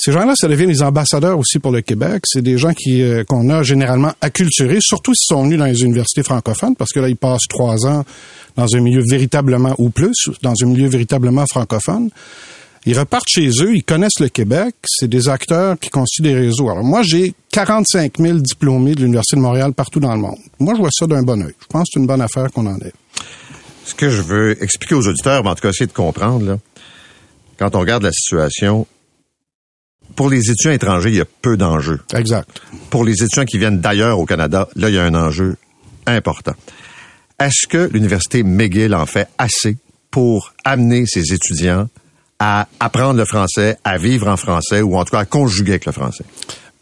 [0.00, 2.22] Ces gens-là, ça devient des ambassadeurs aussi pour le Québec.
[2.24, 5.82] C'est des gens qui euh, qu'on a généralement acculturés, surtout s'ils sont venus dans les
[5.82, 8.04] universités francophones, parce que là, ils passent trois ans
[8.56, 12.10] dans un milieu véritablement, ou plus, dans un milieu véritablement francophone.
[12.86, 16.70] Ils repartent chez eux, ils connaissent le Québec, c'est des acteurs qui constituent des réseaux.
[16.70, 20.38] Alors moi, j'ai 45 000 diplômés de l'Université de Montréal partout dans le monde.
[20.60, 21.54] Moi, je vois ça d'un bon œil.
[21.60, 22.92] Je pense que c'est une bonne affaire qu'on en ait.
[23.84, 26.58] Ce que je veux expliquer aux auditeurs, mais en tout cas essayer de comprendre, là,
[27.58, 28.86] quand on regarde la situation,
[30.16, 32.00] pour les étudiants étrangers, il y a peu d'enjeux.
[32.14, 32.48] Exact.
[32.90, 35.56] Pour les étudiants qui viennent d'ailleurs au Canada, là, il y a un enjeu
[36.06, 36.54] important.
[37.38, 39.76] Est-ce que l'Université McGill en fait assez
[40.10, 41.88] pour amener ses étudiants
[42.40, 45.86] à apprendre le français, à vivre en français, ou en tout cas à conjuguer avec
[45.86, 46.24] le français?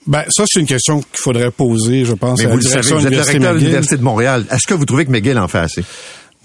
[0.07, 2.93] Ben, ça, c'est une question qu'il faudrait poser, je pense, Mais à vous le savez,
[2.93, 4.47] vous êtes le recteur de l'Université de Montréal.
[4.51, 5.85] Est-ce que vous trouvez que McGill en fait assez?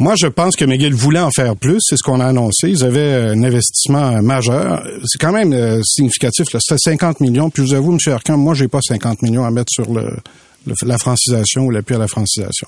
[0.01, 1.77] Moi, je pense que McGill voulait en faire plus.
[1.81, 2.69] C'est ce qu'on a annoncé.
[2.69, 4.83] Ils avaient euh, un investissement majeur.
[5.05, 6.47] C'est quand même euh, significatif.
[6.59, 7.51] C'était 50 millions.
[7.51, 7.99] Puis je vous avoue, M.
[8.13, 10.09] Arcan, moi, j'ai pas 50 millions à mettre sur le,
[10.65, 12.67] le- la francisation ou l'appui à la francisation.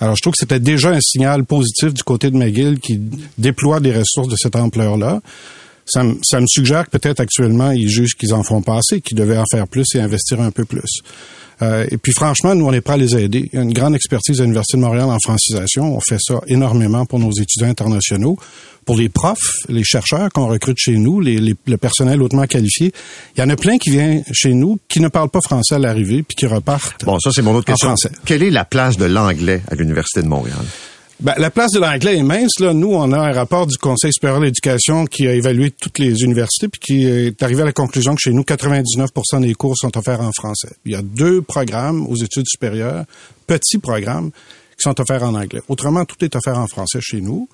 [0.00, 2.98] Alors, je trouve que c'était déjà un signal positif du côté de McGill qui
[3.36, 5.20] déploie des ressources de cette ampleur-là.
[5.84, 9.02] Ça, me- ça me suggère que peut-être actuellement, ils jugent qu'ils en font pas assez,
[9.02, 11.00] qu'ils devaient en faire plus et investir un peu plus.
[11.62, 13.48] Euh, et puis franchement, nous, on est prêts à les aider.
[13.52, 15.96] Il y a une grande expertise à l'Université de Montréal en francisation.
[15.96, 18.36] On fait ça énormément pour nos étudiants internationaux.
[18.84, 22.92] Pour les profs, les chercheurs qu'on recrute chez nous, les, les- le personnel hautement qualifié,
[23.36, 25.78] il y en a plein qui viennent chez nous qui ne parlent pas français à
[25.78, 27.88] l'arrivée puis qui repartent Bon, ça, c'est mon autre en question.
[27.90, 28.10] français.
[28.24, 30.58] Quelle est la place de l'anglais à l'Université de Montréal?
[31.20, 32.58] Ben, la place de l'anglais est mince.
[32.58, 32.72] Là.
[32.74, 36.22] Nous, on a un rapport du Conseil supérieur de l'éducation qui a évalué toutes les
[36.22, 39.96] universités puis qui est arrivé à la conclusion que chez nous, 99% des cours sont
[39.96, 40.70] offerts en français.
[40.84, 43.04] Il y a deux programmes aux études supérieures,
[43.46, 44.32] petits programmes,
[44.76, 45.60] qui sont offerts en anglais.
[45.68, 47.48] Autrement, tout est offert en français chez nous.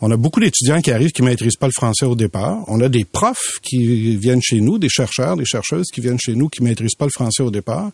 [0.00, 2.64] On a beaucoup d'étudiants qui arrivent qui maîtrisent pas le français au départ.
[2.66, 6.34] On a des profs qui viennent chez nous, des chercheurs, des chercheuses qui viennent chez
[6.34, 7.90] nous qui maîtrisent pas le français au départ,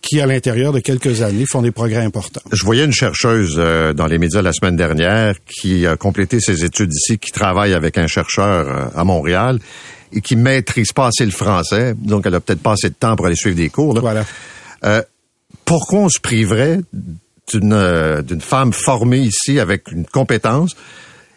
[0.00, 2.42] puis qui, à l'intérieur de quelques années, font des progrès importants.
[2.52, 6.64] Je voyais une chercheuse euh, dans les médias la semaine dernière qui a complété ses
[6.64, 9.58] études ici, qui travaille avec un chercheur euh, à Montréal
[10.12, 13.16] et qui maîtrise pas assez le français, donc elle a peut-être pas assez de temps
[13.16, 13.94] pour aller suivre des cours.
[13.94, 14.00] là.
[14.00, 14.24] Voilà.
[14.84, 15.02] Euh,
[15.64, 16.80] pourquoi on se priverait
[17.52, 20.76] d'une euh, d'une femme formée ici avec une compétence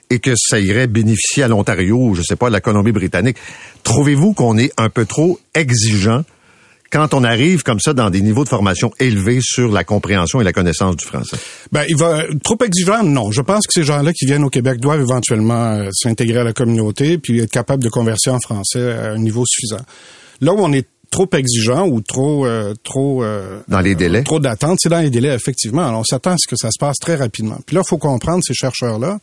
[0.10, 3.38] et que ça irait bénéficier à l'Ontario ou je sais pas à la Colombie-Britannique?
[3.84, 6.24] Trouvez-vous qu'on est un peu trop exigeant
[6.92, 10.44] quand on arrive comme ça dans des niveaux de formation élevés sur la compréhension et
[10.44, 11.38] la connaissance du français?
[11.72, 13.32] Ben, il va trop exigeant, non.
[13.32, 16.54] Je pense que ces gens-là qui viennent au Québec doivent éventuellement euh, s'intégrer à la
[16.54, 19.84] communauté puis être capables de converser en français à un niveau suffisant.
[20.42, 24.24] Là où on est trop exigeant ou trop euh, trop euh, Dans les délais.
[24.24, 25.88] trop d'attente, c'est dans les délais effectivement.
[25.88, 27.60] Alors on s'attend à ce que ça se passe très rapidement.
[27.66, 29.20] Puis là, il faut comprendre ces chercheurs-là,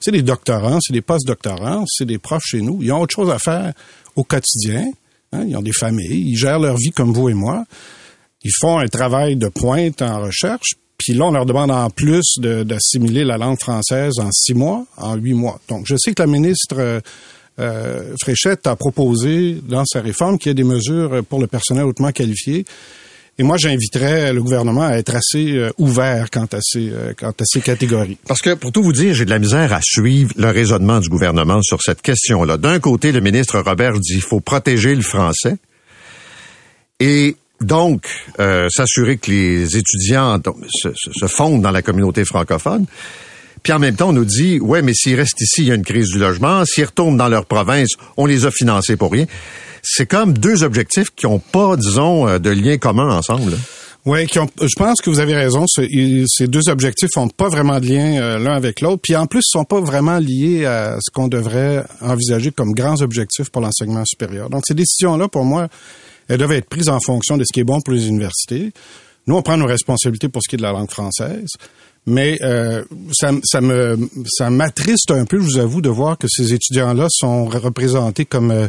[0.00, 2.78] c'est des doctorants, c'est des post-doctorants, c'est des profs chez nous.
[2.82, 3.72] Ils ont autre chose à faire
[4.16, 4.90] au quotidien.
[5.36, 5.44] Hein?
[5.48, 7.64] Ils ont des familles, ils gèrent leur vie comme vous et moi.
[8.42, 10.74] Ils font un travail de pointe en recherche.
[10.98, 15.14] Puis là, on leur demande en plus d'assimiler la langue française en six mois, en
[15.16, 15.60] huit mois.
[15.68, 17.00] Donc, je sais que la ministre euh,
[17.58, 21.84] euh, Fréchette a proposé dans sa réforme qu'il y ait des mesures pour le personnel
[21.84, 22.64] hautement qualifié.
[23.38, 27.30] Et moi, j'inviterais le gouvernement à être assez euh, ouvert quant à ces, euh, quant
[27.30, 28.16] à ces catégories.
[28.26, 31.10] Parce que, pour tout vous dire, j'ai de la misère à suivre le raisonnement du
[31.10, 32.56] gouvernement sur cette question-là.
[32.56, 35.56] D'un côté, le ministre Robert dit qu'il faut protéger le français
[36.98, 38.06] et donc
[38.40, 40.40] euh, s'assurer que les étudiants
[40.82, 42.86] se fondent dans la communauté francophone.
[43.62, 45.74] Puis en même temps, on nous dit, ouais, mais s'ils restent ici, il y a
[45.74, 46.64] une crise du logement.
[46.64, 49.26] S'ils retournent dans leur province, on les a financés pour rien.
[49.88, 53.56] C'est comme deux objectifs qui n'ont pas, disons, euh, de lien commun ensemble.
[54.04, 55.64] Oui, qui ont- je pense que vous avez raison.
[55.66, 59.00] Ces deux objectifs n'ont pas vraiment de lien euh, l'un avec l'autre.
[59.02, 63.00] Puis en plus, ils sont pas vraiment liés à ce qu'on devrait envisager comme grands
[63.00, 64.48] objectifs pour l'enseignement supérieur.
[64.50, 65.68] Donc ces décisions-là, pour moi,
[66.28, 68.72] elles doivent être prises en fonction de ce qui est bon pour les universités.
[69.26, 71.48] Nous, on prend nos responsabilités pour ce qui est de la langue française.
[72.06, 76.28] Mais euh, ça, ça me ça m'attriste un peu, je vous avoue, de voir que
[76.28, 78.68] ces étudiants-là sont représentés comme euh,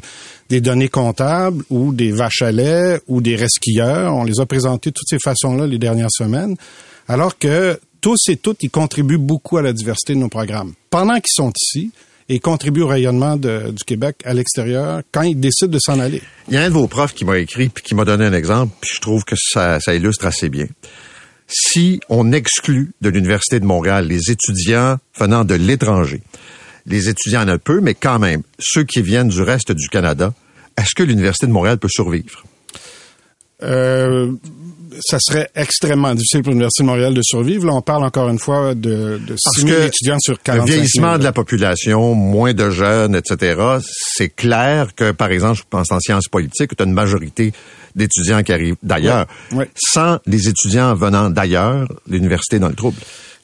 [0.50, 4.16] des données comptables ou des vaches à lait ou des resquilleurs.
[4.16, 6.56] On les a présentés de toutes ces façons-là les dernières semaines,
[7.08, 10.74] alors que tous et toutes, ils contribuent beaucoup à la diversité de nos programmes.
[10.90, 11.92] Pendant qu'ils sont ici,
[12.30, 16.22] et contribuent au rayonnement du Québec à l'extérieur quand ils décident de s'en aller.
[16.48, 18.34] Il y a un de vos profs qui m'a écrit puis qui m'a donné un
[18.34, 20.68] exemple, puis je trouve que ça, ça illustre assez bien.
[21.48, 26.22] Si on exclut de l'Université de Montréal les étudiants venant de l'étranger,
[26.86, 30.34] les étudiants en a peu, mais quand même, ceux qui viennent du reste du Canada,
[30.78, 32.44] est-ce que l'Université de Montréal peut survivre?
[33.64, 34.32] Euh,
[35.00, 37.66] ça serait extrêmement difficile pour l'Université de Montréal de survivre.
[37.66, 40.66] Là, on parle encore une fois de, de 6 000 étudiants sur le 45 000.
[40.66, 45.92] vieillissement de la population, moins de jeunes, etc., c'est clair que, par exemple, je pense
[45.92, 47.54] en sciences politiques, tu as une majorité
[47.98, 49.26] d'étudiants qui arrivent d'ailleurs.
[49.52, 49.70] Ouais, ouais.
[49.76, 52.98] Sans les étudiants venant d'ailleurs, l'université est dans le trouble.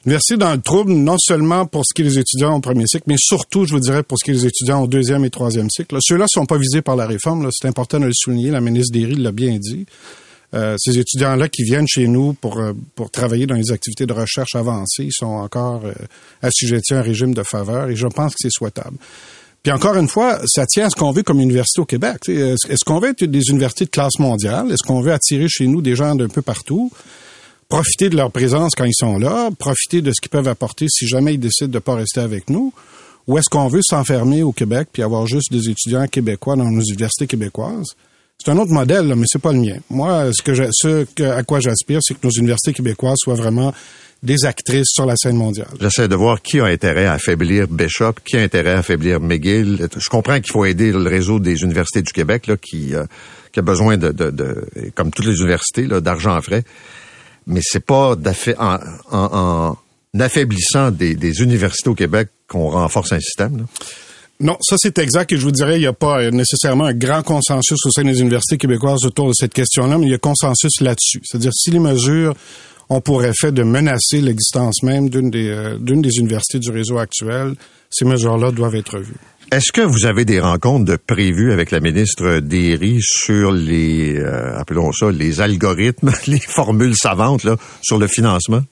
[0.06, 2.86] L'université est dans le trouble, non seulement pour ce qui est des étudiants au premier
[2.86, 5.30] cycle, mais surtout, je vous dirais, pour ce qui est des étudiants au deuxième et
[5.30, 5.94] troisième cycle.
[5.94, 7.42] Là, Ceux-là sont pas visés par la réforme.
[7.42, 7.48] là.
[7.52, 8.50] C'est important de le souligner.
[8.50, 9.86] La ministre Derry l'a bien dit.
[10.52, 14.12] Euh, ces étudiants-là qui viennent chez nous pour, euh, pour travailler dans les activités de
[14.12, 15.92] recherche avancées, ils sont encore euh,
[16.42, 18.96] assujettis à un régime de faveur et je pense que c'est souhaitable.
[19.64, 22.28] Puis encore une fois, ça tient à ce qu'on veut comme université au Québec.
[22.28, 24.70] Est-ce qu'on veut être des universités de classe mondiale?
[24.70, 26.92] Est-ce qu'on veut attirer chez nous des gens d'un peu partout?
[27.70, 31.08] Profiter de leur présence quand ils sont là, profiter de ce qu'ils peuvent apporter si
[31.08, 32.74] jamais ils décident de pas rester avec nous?
[33.26, 36.82] Ou est-ce qu'on veut s'enfermer au Québec puis avoir juste des étudiants québécois dans nos
[36.82, 37.96] universités québécoises?
[38.44, 39.78] C'est un autre modèle, là, mais c'est pas le mien.
[39.88, 43.72] Moi, ce que je, ce à quoi j'aspire, c'est que nos universités québécoises soient vraiment
[44.24, 45.68] des actrices sur la scène mondiale.
[45.80, 49.86] J'essaie de voir qui a intérêt à affaiblir Bishop, qui a intérêt à affaiblir McGill.
[49.96, 53.04] Je comprends qu'il faut aider le réseau des universités du Québec, là, qui, euh,
[53.52, 56.64] qui a besoin de, de, de- comme toutes les universités, là, d'argent frais.
[57.46, 58.78] Mais c'est pas en,
[59.12, 59.76] en,
[60.14, 63.58] en affaiblissant des, des universités au Québec qu'on renforce un système.
[63.58, 63.64] là.
[64.40, 67.22] Non, ça c'est exact et je vous dirais, il n'y a pas nécessairement un grand
[67.22, 70.80] consensus au sein des universités québécoises autour de cette question-là, mais il y a consensus
[70.80, 71.20] là-dessus.
[71.24, 72.34] C'est-à-dire si les mesures
[72.88, 76.98] ont pour effet de menacer l'existence même d'une des, euh, d'une des universités du réseau
[76.98, 77.54] actuel,
[77.90, 79.14] ces mesures-là doivent être revues.
[79.52, 84.58] Est-ce que vous avez des rencontres de prévues avec la ministre Derry sur les, euh,
[84.58, 88.62] appelons ça, les algorithmes, les formules savantes là, sur le financement?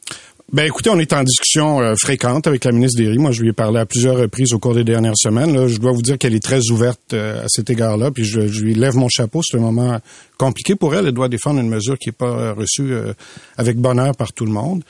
[0.53, 3.17] Ben écoutez, on est en discussion euh, fréquente avec la ministre Derry.
[3.17, 5.55] Moi, je lui ai parlé à plusieurs reprises au cours des dernières semaines.
[5.55, 8.11] Là, je dois vous dire qu'elle est très ouverte euh, à cet égard-là.
[8.11, 9.41] Puis je, je, lui lève mon chapeau.
[9.43, 9.99] C'est un moment
[10.37, 11.07] compliqué pour elle.
[11.07, 12.93] Elle doit défendre une mesure qui n'est pas reçue
[13.57, 14.83] avec bonheur par tout le monde.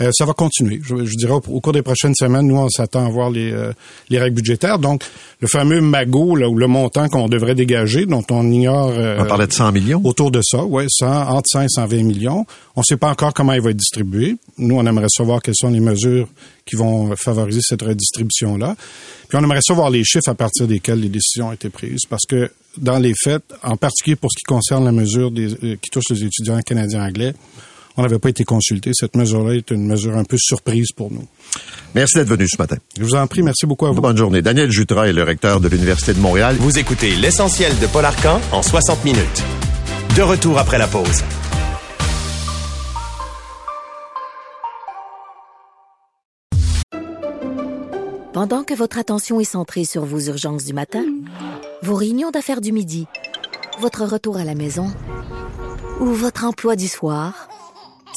[0.00, 0.80] Euh, ça va continuer.
[0.82, 3.72] Je, je dirais au, cours des prochaines semaines, nous, on s'attend à voir les, euh,
[4.10, 4.78] les règles budgétaires.
[4.78, 5.02] Donc,
[5.40, 8.90] le fameux magot, là, ou le montant qu'on devrait dégager, dont on ignore...
[8.90, 10.00] Euh, on parlait de 100 millions?
[10.04, 12.46] Autour de ça, oui, 100, entre 100 et 120 millions.
[12.76, 14.36] On ne sait pas encore comment il va être distribué.
[14.56, 16.28] Nous, on aimerait savoir quelles sont les mesures
[16.64, 18.76] qui vont favoriser cette redistribution-là.
[19.28, 22.24] Puis on aimerait savoir les chiffres à partir desquels les décisions ont été prises, parce
[22.26, 26.04] que dans les faits, en particulier pour ce qui concerne la mesure des, qui touche
[26.10, 27.34] les étudiants canadiens anglais,
[27.98, 28.92] on n'avait pas été consulté.
[28.94, 31.26] Cette mesure-là est une mesure un peu surprise pour nous.
[31.94, 32.76] Merci d'être venu ce matin.
[32.96, 33.42] Je vous en prie.
[33.42, 34.00] Merci beaucoup à vous.
[34.00, 34.40] Bonne journée.
[34.40, 36.56] Daniel Jutra est le recteur de l'Université de Montréal.
[36.60, 39.42] Vous écoutez l'essentiel de Paul Arcan en 60 minutes.
[40.16, 41.24] De retour après la pause.
[48.32, 51.04] Pendant que votre attention est centrée sur vos urgences du matin,
[51.82, 53.08] vos réunions d'affaires du midi,
[53.80, 54.86] votre retour à la maison
[55.98, 57.48] ou votre emploi du soir,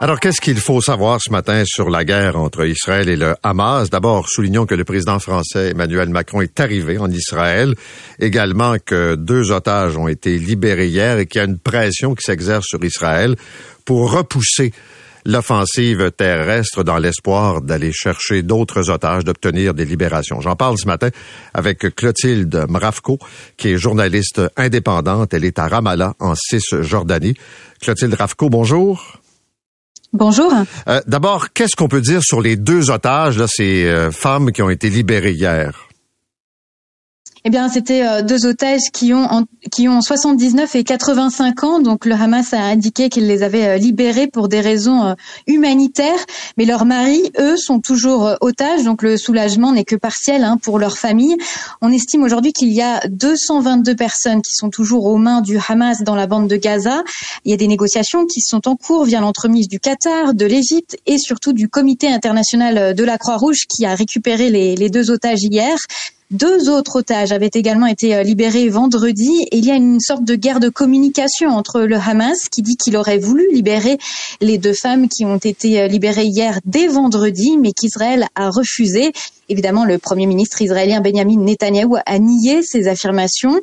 [0.00, 3.90] Alors, qu'est-ce qu'il faut savoir ce matin sur la guerre entre Israël et le Hamas?
[3.90, 7.74] D'abord, soulignons que le président français Emmanuel Macron est arrivé en Israël.
[8.20, 12.22] Également que deux otages ont été libérés hier et qu'il y a une pression qui
[12.22, 13.34] s'exerce sur Israël
[13.84, 14.72] pour repousser
[15.24, 20.40] l'offensive terrestre dans l'espoir d'aller chercher d'autres otages, d'obtenir des libérations.
[20.40, 21.08] J'en parle ce matin
[21.54, 23.18] avec Clotilde Mravko,
[23.56, 25.34] qui est journaliste indépendante.
[25.34, 27.34] Elle est à Ramallah, en Cisjordanie.
[27.80, 29.18] Clotilde Ravko, bonjour.
[30.12, 30.52] Bonjour.
[30.88, 34.62] Euh, D'abord, qu'est-ce qu'on peut dire sur les deux otages, là, ces euh, femmes qui
[34.62, 35.87] ont été libérées hier?
[37.44, 41.78] Eh bien, c'était euh, deux otages qui ont qui ont 79 et 85 ans.
[41.78, 45.14] Donc, le Hamas a indiqué qu'il les avait euh, libérés pour des raisons euh,
[45.46, 46.18] humanitaires,
[46.56, 48.82] mais leurs maris, eux, sont toujours otages.
[48.84, 51.36] Donc, le soulagement n'est que partiel hein, pour leur famille.
[51.80, 56.02] On estime aujourd'hui qu'il y a 222 personnes qui sont toujours aux mains du Hamas
[56.02, 57.04] dans la bande de Gaza.
[57.44, 60.96] Il y a des négociations qui sont en cours via l'entremise du Qatar, de l'Égypte
[61.06, 65.42] et surtout du Comité international de la Croix-Rouge qui a récupéré les, les deux otages
[65.42, 65.76] hier.
[66.30, 70.24] Deux autres otages avaient également été euh, libérés vendredi et il y a une sorte
[70.24, 73.96] de guerre de communication entre le Hamas qui dit qu'il aurait voulu libérer
[74.42, 79.12] les deux femmes qui ont été euh, libérées hier dès vendredi mais qu'Israël a refusé.
[79.48, 83.58] Évidemment, le premier ministre israélien Benjamin Netanyahou a nié ces affirmations.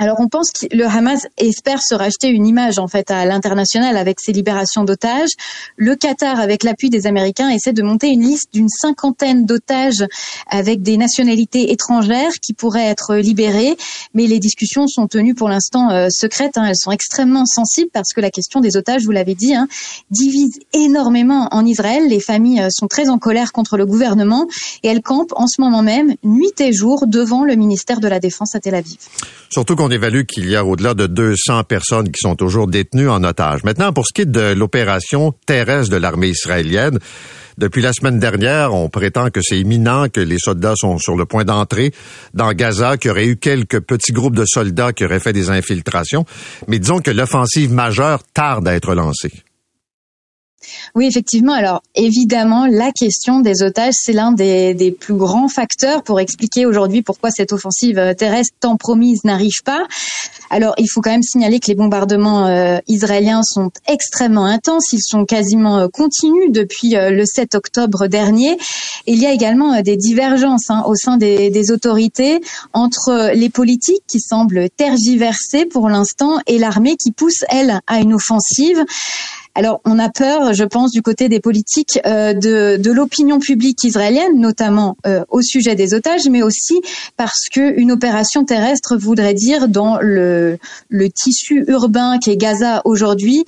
[0.00, 3.98] Alors on pense que le Hamas espère se racheter une image en fait à l'international
[3.98, 5.28] avec ses libérations d'otages.
[5.76, 10.02] Le Qatar, avec l'appui des Américains, essaie de monter une liste d'une cinquantaine d'otages
[10.50, 13.76] avec des nationalités étrangères qui pourraient être libérés.
[14.14, 16.56] Mais les discussions sont tenues pour l'instant euh, secrètes.
[16.56, 16.64] Hein.
[16.68, 19.68] Elles sont extrêmement sensibles parce que la question des otages, vous l'avez dit, hein,
[20.10, 22.08] divise énormément en Israël.
[22.08, 24.46] Les familles euh, sont très en colère contre le gouvernement
[24.82, 28.18] et elles campent en ce moment même, nuit et jour, devant le ministère de la
[28.18, 28.96] Défense à Tel Aviv.
[29.50, 33.24] Surtout qu'on évalue qu'il y a au-delà de 200 personnes qui sont toujours détenues en
[33.24, 33.64] otage.
[33.64, 36.98] Maintenant, pour ce qui est de l'opération terrestre de l'armée israélienne,
[37.58, 41.26] depuis la semaine dernière, on prétend que c'est imminent, que les soldats sont sur le
[41.26, 41.92] point d'entrer
[42.34, 45.50] dans Gaza, qu'il y aurait eu quelques petits groupes de soldats qui auraient fait des
[45.50, 46.24] infiltrations.
[46.68, 49.32] Mais disons que l'offensive majeure tarde à être lancée.
[50.94, 51.52] Oui, effectivement.
[51.52, 57.02] Alors, évidemment, la question des otages, c'est l'un des, plus grands facteurs pour expliquer aujourd'hui
[57.02, 59.86] pourquoi cette offensive euh, terrestre tant promise n'arrive pas.
[60.50, 64.92] Alors, il faut quand même signaler que les bombardements euh, israéliens sont extrêmement intenses.
[64.92, 68.58] Ils sont quasiment euh, continus depuis le 7 octobre dernier.
[69.06, 72.40] Il y a également des divergences hein, au sein des, des, autorités
[72.72, 78.14] entre les politiques qui semblent tergiverser pour l'instant et l'armée qui pousse, elle, à une
[78.14, 78.84] offensive.
[79.56, 84.38] Alors, on a peur, je pense, du côté des politiques, euh, de, l'opinion publique israélienne,
[84.38, 86.80] notamment euh, au sujet des otages, mais aussi
[87.16, 92.80] parce que une opération terrestre voudrait dire dans le, le tissu urbain qui est Gaza
[92.84, 93.44] aujourd'hui,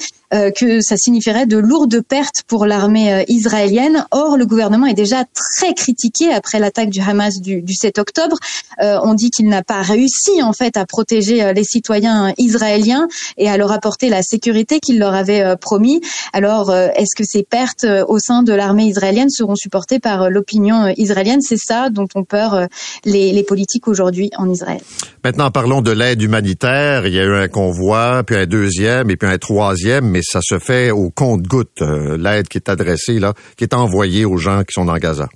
[0.54, 4.06] que ça signifierait de lourdes pertes pour l'armée euh, israélienne.
[4.10, 8.36] Or, le gouvernement est déjà très critiqué après l'attaque du Hamas du, du 7 octobre.
[8.80, 13.48] Euh, on dit qu'il n'a pas réussi en fait à protéger les citoyens israéliens et
[13.48, 16.00] à leur apporter la sécurité qu'il leur avait promis.
[16.32, 21.40] Alors, est-ce que ces pertes au sein de l'armée israélienne seront supportées par l'opinion israélienne?
[21.42, 22.68] C'est ça dont ont peur
[23.04, 24.80] les, les politiques aujourd'hui en Israël.
[25.24, 27.06] Maintenant, parlons de l'aide humanitaire.
[27.06, 30.40] Il y a eu un convoi, puis un deuxième, et puis un troisième, mais ça
[30.42, 34.64] se fait au compte-goutte, euh, l'aide qui est adressée, là, qui est envoyée aux gens
[34.64, 35.28] qui sont dans Gaza.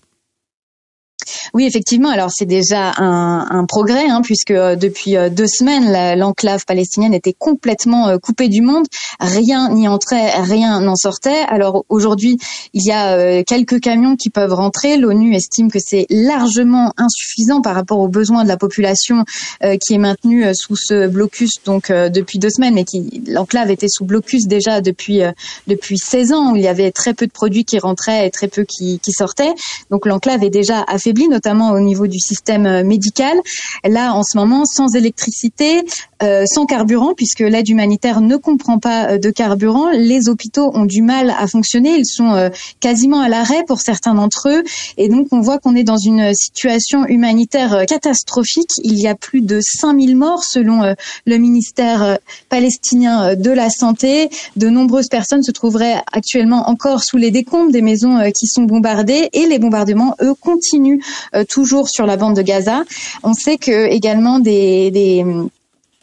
[1.54, 2.10] Oui, effectivement.
[2.10, 7.14] Alors c'est déjà un, un progrès, hein, puisque euh, depuis euh, deux semaines, l'enclave palestinienne
[7.14, 8.86] était complètement euh, coupée du monde.
[9.20, 11.44] Rien n'y entrait, rien n'en sortait.
[11.48, 12.38] Alors aujourd'hui,
[12.74, 14.96] il y a quelques camions qui peuvent rentrer.
[14.96, 19.24] L'ONU estime que c'est largement insuffisant par rapport aux besoins de la population
[19.60, 24.04] qui est maintenue sous ce blocus donc depuis deux semaines, mais qui l'enclave était sous
[24.04, 25.22] blocus déjà depuis
[25.66, 28.48] depuis 16 ans où il y avait très peu de produits qui rentraient et très
[28.48, 29.54] peu qui, qui sortaient.
[29.90, 33.36] Donc l'enclave est déjà affaiblie notamment au niveau du système euh, médical.
[33.84, 35.82] Là, en ce moment, sans électricité,
[36.22, 40.84] euh, sans carburant, puisque l'aide humanitaire ne comprend pas euh, de carburant, les hôpitaux ont
[40.84, 41.96] du mal à fonctionner.
[41.96, 42.50] Ils sont
[42.80, 44.62] quasiment à l'arrêt pour certains d'entre eux.
[44.96, 48.70] Et donc, on voit qu'on est dans une situation humanitaire catastrophique.
[48.82, 50.94] Il y a plus de 5000 morts selon
[51.26, 54.28] le ministère palestinien de la Santé.
[54.56, 59.28] De nombreuses personnes se trouveraient actuellement encore sous les décombres des maisons qui sont bombardées
[59.32, 61.00] et les bombardements, eux, continuent
[61.48, 62.82] toujours sur la bande de Gaza.
[63.22, 65.24] On sait que également des, des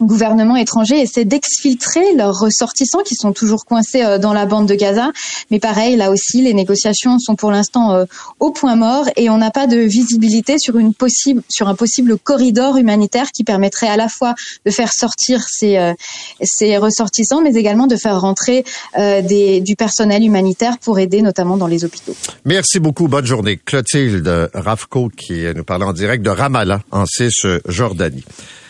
[0.02, 4.76] gouvernements étrangers essaient d'exfiltrer leurs ressortissants qui sont toujours coincés euh, dans la bande de
[4.76, 5.12] Gaza.
[5.52, 8.06] Mais pareil, là aussi, les négociations sont pour l'instant euh,
[8.40, 12.18] au point mort et on n'a pas de visibilité sur une possible, sur un possible
[12.18, 14.36] corridor humanitaire qui permettrait à la fois
[14.66, 15.94] de faire sortir ces,
[16.42, 18.64] ces ressortissants, mais également de faire rentrer
[18.96, 22.16] des, du personnel humanitaire pour aider notamment dans les hôpitaux.
[22.46, 23.08] Merci beaucoup.
[23.08, 23.58] Bonne journée.
[23.58, 28.24] Clotilde Rafco qui nous parle en direct de Ramallah en Cisjordanie.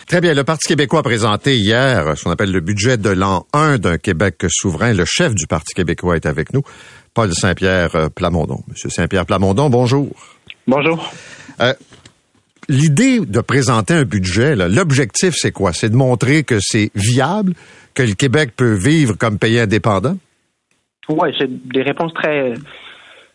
[0.07, 0.33] Très bien.
[0.33, 3.97] Le Parti québécois a présenté hier ce qu'on appelle le budget de l'an 1 d'un
[3.97, 4.93] Québec souverain.
[4.93, 6.61] Le chef du Parti québécois est avec nous,
[7.13, 8.63] Paul Saint-Pierre euh, Plamondon.
[8.67, 10.09] Monsieur Saint-Pierre Plamondon, bonjour.
[10.67, 11.11] Bonjour.
[11.61, 11.73] Euh,
[12.69, 15.73] L'idée de présenter un budget, l'objectif, c'est quoi?
[15.73, 17.53] C'est de montrer que c'est viable,
[17.93, 20.17] que le Québec peut vivre comme pays indépendant?
[21.09, 22.53] Oui, c'est des réponses très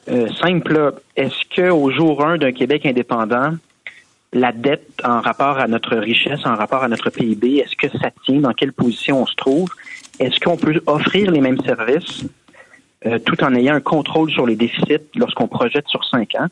[0.09, 0.95] euh, simples.
[1.14, 3.53] Est-ce qu'au jour 1 d'un Québec indépendant,
[4.33, 8.11] la dette en rapport à notre richesse, en rapport à notre PIB, est-ce que ça
[8.24, 8.41] tient?
[8.41, 9.68] Dans quelle position on se trouve?
[10.20, 12.26] Est-ce qu'on peut offrir les mêmes services
[13.07, 16.49] euh, tout en ayant un contrôle sur les déficits lorsqu'on projette sur cinq ans?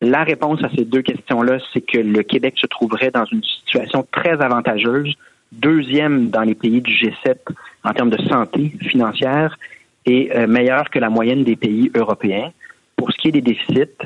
[0.00, 4.06] La réponse à ces deux questions-là, c'est que le Québec se trouverait dans une situation
[4.10, 5.14] très avantageuse,
[5.52, 7.36] deuxième dans les pays du G7
[7.84, 9.56] en termes de santé financière
[10.04, 12.52] et euh, meilleur que la moyenne des pays européens.
[12.96, 13.98] Pour ce qui est des déficits,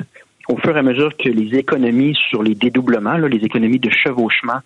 [0.49, 4.59] au fur et à mesure que les économies sur les dédoublements, les économies de chevauchement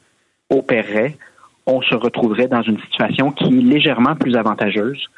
[0.50, 1.18] opéreraient,
[1.66, 5.10] on se retrouverait dans une situation qui est légèrement plus avantageuse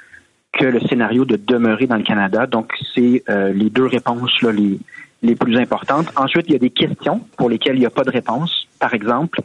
[0.53, 2.47] que le scénario de demeurer dans le Canada.
[2.47, 4.80] Donc, c'est euh, les deux réponses les,
[5.22, 6.11] les plus importantes.
[6.16, 8.68] Ensuite, il y a des questions pour lesquelles il n'y a pas de réponse.
[8.80, 9.41] Par exemple,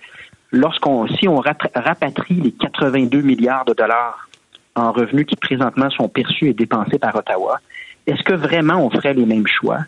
[0.53, 4.29] lorsqu'on, si on rapatrie les 82 milliards de dollars
[4.75, 7.59] en revenus qui présentement sont perçus et dépensés par Ottawa,
[8.07, 9.81] est-ce que vraiment on ferait les mêmes choix?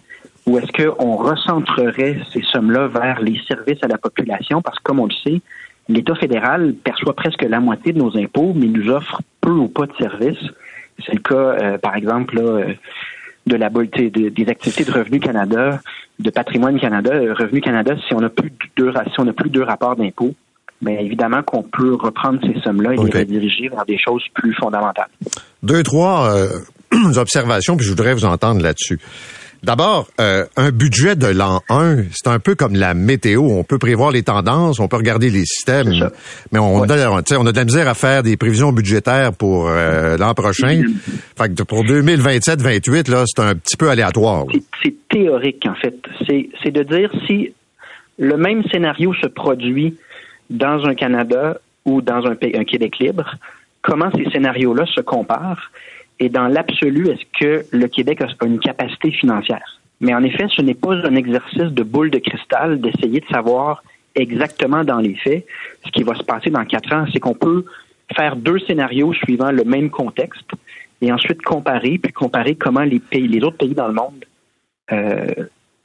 [0.46, 4.60] Ou est-ce qu'on recentrerait ces sommes-là vers les services à la population?
[4.60, 5.40] Parce que, comme on le sait,
[5.88, 9.86] l'État fédéral perçoit presque la moitié de nos impôts, mais nous offre peu ou pas
[9.86, 10.50] de services.
[11.04, 12.74] C'est le cas, euh, par exemple, euh,
[13.46, 15.80] de la de, des activités de Revenu Canada,
[16.18, 17.12] de Patrimoine Canada.
[17.14, 20.34] Euh, Revenu Canada, si on n'a plus deux, si on n'a plus deux rapports d'impôts,
[20.80, 25.10] mais évidemment qu'on peut reprendre ces sommes-là et les rediriger vers des choses plus fondamentales.
[25.62, 26.28] Deux, trois
[27.16, 28.98] observations, puis je voudrais vous entendre là-dessus.
[29.62, 33.42] D'abord, euh, un budget de l'an 1, c'est un peu comme la météo.
[33.42, 36.10] On peut prévoir les tendances, on peut regarder les systèmes,
[36.50, 40.16] mais on, a, on, a de la misère à faire des prévisions budgétaires pour euh,
[40.16, 40.82] l'an prochain.
[41.38, 44.46] Fait que pour 2027-28, là, c'est un petit peu aléatoire.
[44.82, 45.94] C'est théorique, en fait.
[46.26, 47.52] C'est de dire si
[48.18, 49.96] le même scénario se produit
[50.50, 53.36] dans un Canada ou dans un, un Québec libre,
[53.80, 55.70] comment ces scénarios-là se comparent
[56.18, 59.80] et dans l'absolu, est-ce que le Québec a une capacité financière?
[60.00, 63.82] Mais en effet, ce n'est pas un exercice de boule de cristal d'essayer de savoir
[64.14, 65.46] exactement dans les faits
[65.84, 67.06] ce qui va se passer dans quatre ans.
[67.12, 67.64] C'est qu'on peut
[68.14, 70.50] faire deux scénarios suivant le même contexte,
[71.02, 74.24] et ensuite comparer, puis comparer comment les pays, les autres pays dans le monde
[74.92, 75.26] euh,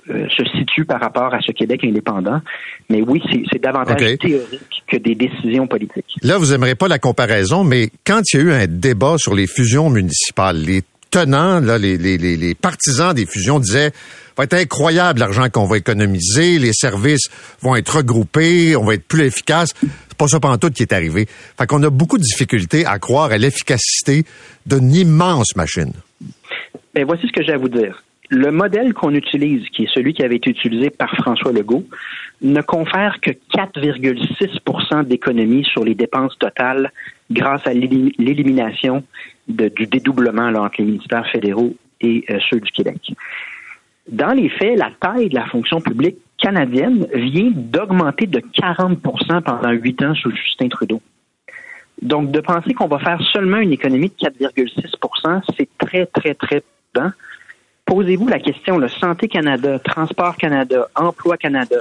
[0.10, 2.42] euh, se situent par rapport à ce Québec indépendant.
[2.90, 6.06] Mais oui, c'est- davantage théorique que des décisions politiques.
[6.24, 9.34] Là, vous aimerez pas la comparaison, mais quand il y a eu un débat sur
[9.36, 13.92] les fusions municipales, les tenants, là, les, les, les, les partisans des fusions disaient
[14.38, 17.28] va être incroyable l'argent qu'on va économiser, les services
[17.62, 19.74] vont être regroupés, on va être plus efficace.
[19.82, 21.28] C'est pas ça pantoute qui est arrivé.
[21.58, 24.24] Fait qu'on a beaucoup de difficultés à croire à l'efficacité
[24.66, 25.92] d'une immense machine.
[26.94, 28.04] Ben, voici ce que j'ai à vous dire.
[28.30, 31.86] Le modèle qu'on utilise, qui est celui qui avait été utilisé par François Legault,
[32.42, 36.92] ne confère que 4,6% d'économie sur les dépenses totales
[37.32, 39.04] grâce à l'éli- l'élimination
[39.48, 43.14] du dédoublement là, entre les ministères fédéraux et euh, ceux du Québec.
[44.10, 49.72] Dans les faits, la taille de la fonction publique canadienne vient d'augmenter de 40% pendant
[49.72, 51.02] huit ans sous Justin Trudeau.
[52.02, 56.62] Donc, de penser qu'on va faire seulement une économie de 4,6% c'est très, très, très
[56.94, 57.12] prudent.
[57.88, 61.78] Posez-vous la question, le Santé Canada, Transport Canada, Emploi Canada,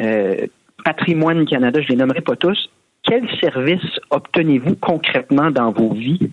[0.00, 0.46] euh,
[0.84, 2.68] Patrimoine Canada, je les nommerai pas tous,
[3.04, 6.32] quels services obtenez-vous concrètement dans vos vies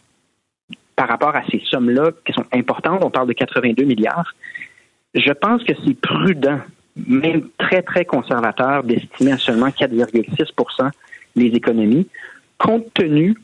[0.95, 3.03] par rapport à ces sommes-là qui sont importantes?
[3.03, 4.33] On parle de 82 milliards.
[5.13, 6.59] Je pense que c'est prudent,
[6.95, 10.89] même très, très conservateur, d'estimer à seulement 4,6%
[11.35, 12.07] les économies,
[12.57, 13.35] compte tenu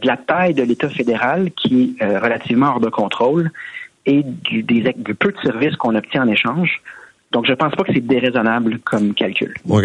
[0.00, 3.50] de la taille de l'État fédéral qui est euh, relativement hors de contrôle
[4.06, 6.80] et du, du peu de services qu'on obtient en échange.
[7.32, 9.54] Donc, je pense pas que c'est déraisonnable comme calcul.
[9.68, 9.84] OK.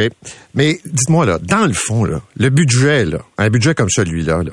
[0.53, 4.51] Mais dites-moi, là, dans le fond, là, le budget, là, un budget comme celui-là, là,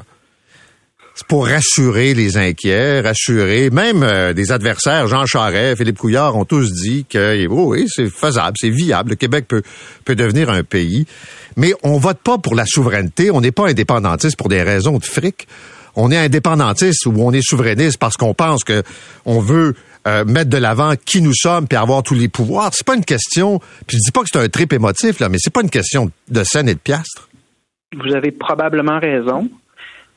[1.14, 5.08] c'est pour rassurer les inquiets, rassurer même euh, des adversaires.
[5.08, 9.10] Jean Charest, Philippe Couillard ont tous dit que oh oui, c'est faisable, c'est viable.
[9.10, 9.62] Le Québec peut,
[10.04, 11.06] peut devenir un pays.
[11.56, 13.30] Mais on vote pas pour la souveraineté.
[13.30, 15.48] On n'est pas indépendantiste pour des raisons de fric.
[15.96, 18.82] On est indépendantiste ou on est souverainiste parce qu'on pense que
[19.24, 19.74] on veut
[20.06, 22.70] euh, mettre de l'avant qui nous sommes puis avoir tous les pouvoirs.
[22.72, 23.58] C'est pas une question.
[23.86, 26.10] Puis je dis pas que c'est un trip émotif là, mais c'est pas une question
[26.28, 27.28] de scène et de piastres.
[27.96, 29.48] Vous avez probablement raison.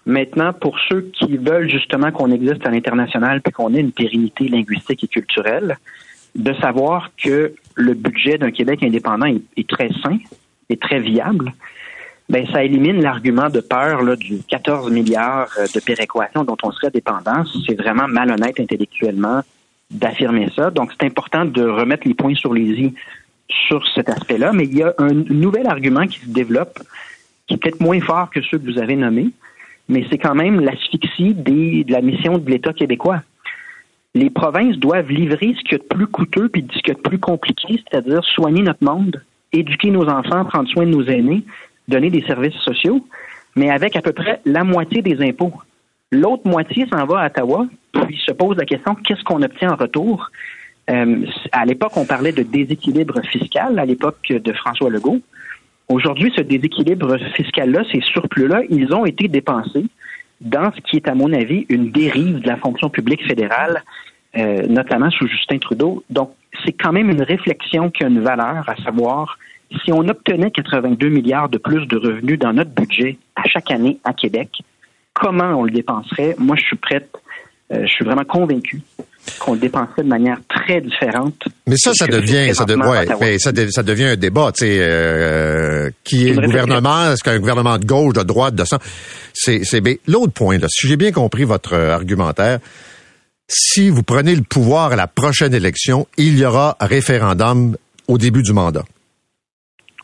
[0.05, 4.47] Maintenant, pour ceux qui veulent justement qu'on existe à l'international puis qu'on ait une pérennité
[4.47, 5.77] linguistique et culturelle,
[6.36, 10.17] de savoir que le budget d'un Québec indépendant est, est très sain
[10.69, 11.53] et très viable,
[12.30, 16.71] ben ça élimine l'argument de peur là, du 14 milliards euh, de péréquation dont on
[16.71, 17.43] serait dépendant.
[17.65, 19.41] C'est vraiment malhonnête intellectuellement
[19.89, 20.69] d'affirmer ça.
[20.69, 22.93] Donc, c'est important de remettre les points sur les i
[23.67, 24.51] sur cet aspect-là.
[24.53, 26.80] Mais il y a un nouvel argument qui se développe,
[27.47, 29.30] qui est peut-être moins fort que ceux que vous avez nommés,
[29.88, 33.23] mais c'est quand même l'asphyxie de la mission de l'État québécois.
[34.13, 36.91] Les provinces doivent livrer ce qu'il y a de plus coûteux puis ce qu'il y
[36.91, 41.05] a de plus compliqué, c'est-à-dire soigner notre monde, éduquer nos enfants, prendre soin de nos
[41.05, 41.43] aînés,
[41.90, 43.06] donner des services sociaux,
[43.56, 45.54] mais avec à peu près la moitié des impôts.
[46.12, 49.76] L'autre moitié s'en va à Ottawa, puis se pose la question qu'est-ce qu'on obtient en
[49.76, 50.32] retour?
[50.90, 55.22] Euh, À l'époque, on parlait de déséquilibre fiscal, à l'époque de François Legault.
[55.88, 59.86] Aujourd'hui, ce déséquilibre fiscal-là, ces surplus-là, ils ont été dépensés
[60.42, 63.84] dans ce qui est, à mon avis, une dérive de la fonction publique fédérale,
[64.38, 66.04] euh, notamment sous Justin Trudeau.
[66.10, 66.32] Donc,
[66.64, 69.38] c'est quand même une réflexion qui a une valeur, à savoir
[69.84, 73.99] si on obtenait 82 milliards de plus de revenus dans notre budget à chaque année
[74.03, 74.49] à Québec,
[75.13, 76.36] comment on le dépenserait?
[76.39, 77.09] Moi, je suis prête,
[77.72, 78.82] euh, je suis vraiment convaincu
[79.39, 81.36] qu'on le dépenserait de manière très différente.
[81.67, 84.51] Mais ça, ça devient, ça, de- ouais, mais ça, de- ça devient un débat.
[84.53, 88.63] Tu sais, euh, qui est le gouvernement Est-ce qu'un gouvernement de gauche, de droite, de
[88.63, 88.84] centre?
[89.34, 89.82] C'est, c'est.
[89.82, 92.59] mais L'autre point, là, si j'ai bien compris votre euh, argumentaire,
[93.47, 97.76] si vous prenez le pouvoir à la prochaine élection, il y aura référendum
[98.07, 98.84] au début du mandat.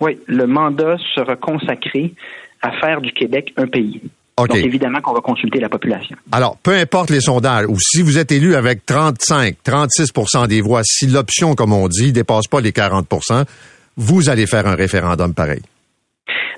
[0.02, 2.14] Oui, le mandat sera consacré
[2.62, 4.02] à faire du Québec un pays.
[4.38, 6.18] Donc, évidemment qu'on va consulter la population.
[6.34, 10.82] Alors, peu importe les sondages, ou si vous êtes élu avec 35, 36% des voix,
[10.84, 13.46] si l'option, comme on dit, dépasse pas les 40%
[13.98, 15.62] vous allez faire un référendum pareil.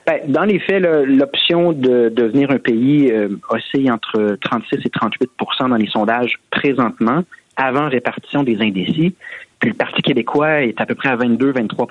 [0.06, 5.70] Ben, dans les faits, l'option de devenir un pays euh, oscille entre 36 et 38%
[5.70, 7.24] dans les sondages présentement,
[7.58, 9.14] avant répartition des indécis.
[9.60, 11.88] Puis le Parti québécois est à peu près à 22-23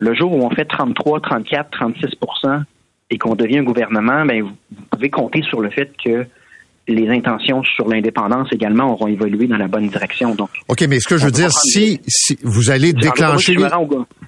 [0.00, 2.62] Le jour où on fait 33, 34, 36%
[3.10, 6.26] et qu'on devient un gouvernement, ben, vous pouvez compter sur le fait que
[6.88, 10.34] les intentions sur l'indépendance également auront évolué dans la bonne direction.
[10.34, 13.54] Donc, OK, mais ce que je veux dire, si, si vous allez déclencher,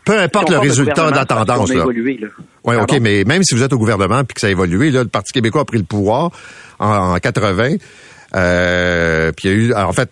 [0.05, 1.81] peu importe Si le résultat de la tendance, là.
[1.81, 2.29] évolué, là.
[2.65, 5.03] Oui, OK, mais même si vous êtes au gouvernement puis que ça a évolué, là,
[5.03, 6.31] le Parti québécois a pris le pouvoir
[6.79, 7.77] en, en 80,
[8.35, 10.11] euh, puis il y a eu, en fait,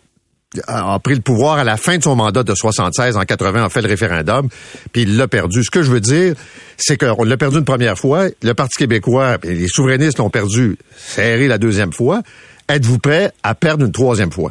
[0.66, 3.68] a pris le pouvoir à la fin de son mandat de 76 en 80, a
[3.68, 4.48] fait le référendum,
[4.92, 5.62] puis il l'a perdu.
[5.62, 6.34] Ce que je veux dire,
[6.76, 10.76] c'est qu'on l'a perdu une première fois, le Parti québécois, puis les souverainistes l'ont perdu
[10.96, 12.22] serré la deuxième fois.
[12.68, 14.50] êtes-vous prêt à perdre une troisième fois?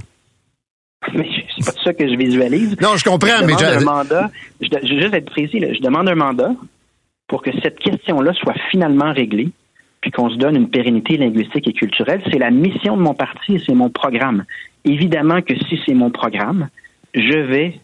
[1.13, 1.27] Mais
[1.57, 2.75] c'est pas ça que je visualise.
[2.81, 3.63] Non, je comprends, je mais...
[3.63, 4.29] un mandat.
[4.61, 5.59] Je, je veux juste être précis.
[5.59, 5.73] là.
[5.73, 6.51] Je demande un mandat
[7.27, 9.49] pour que cette question-là soit finalement réglée,
[10.01, 12.21] puis qu'on se donne une pérennité linguistique et culturelle.
[12.31, 14.45] C'est la mission de mon parti et c'est mon programme.
[14.85, 16.69] Évidemment que si c'est mon programme,
[17.13, 17.79] je vais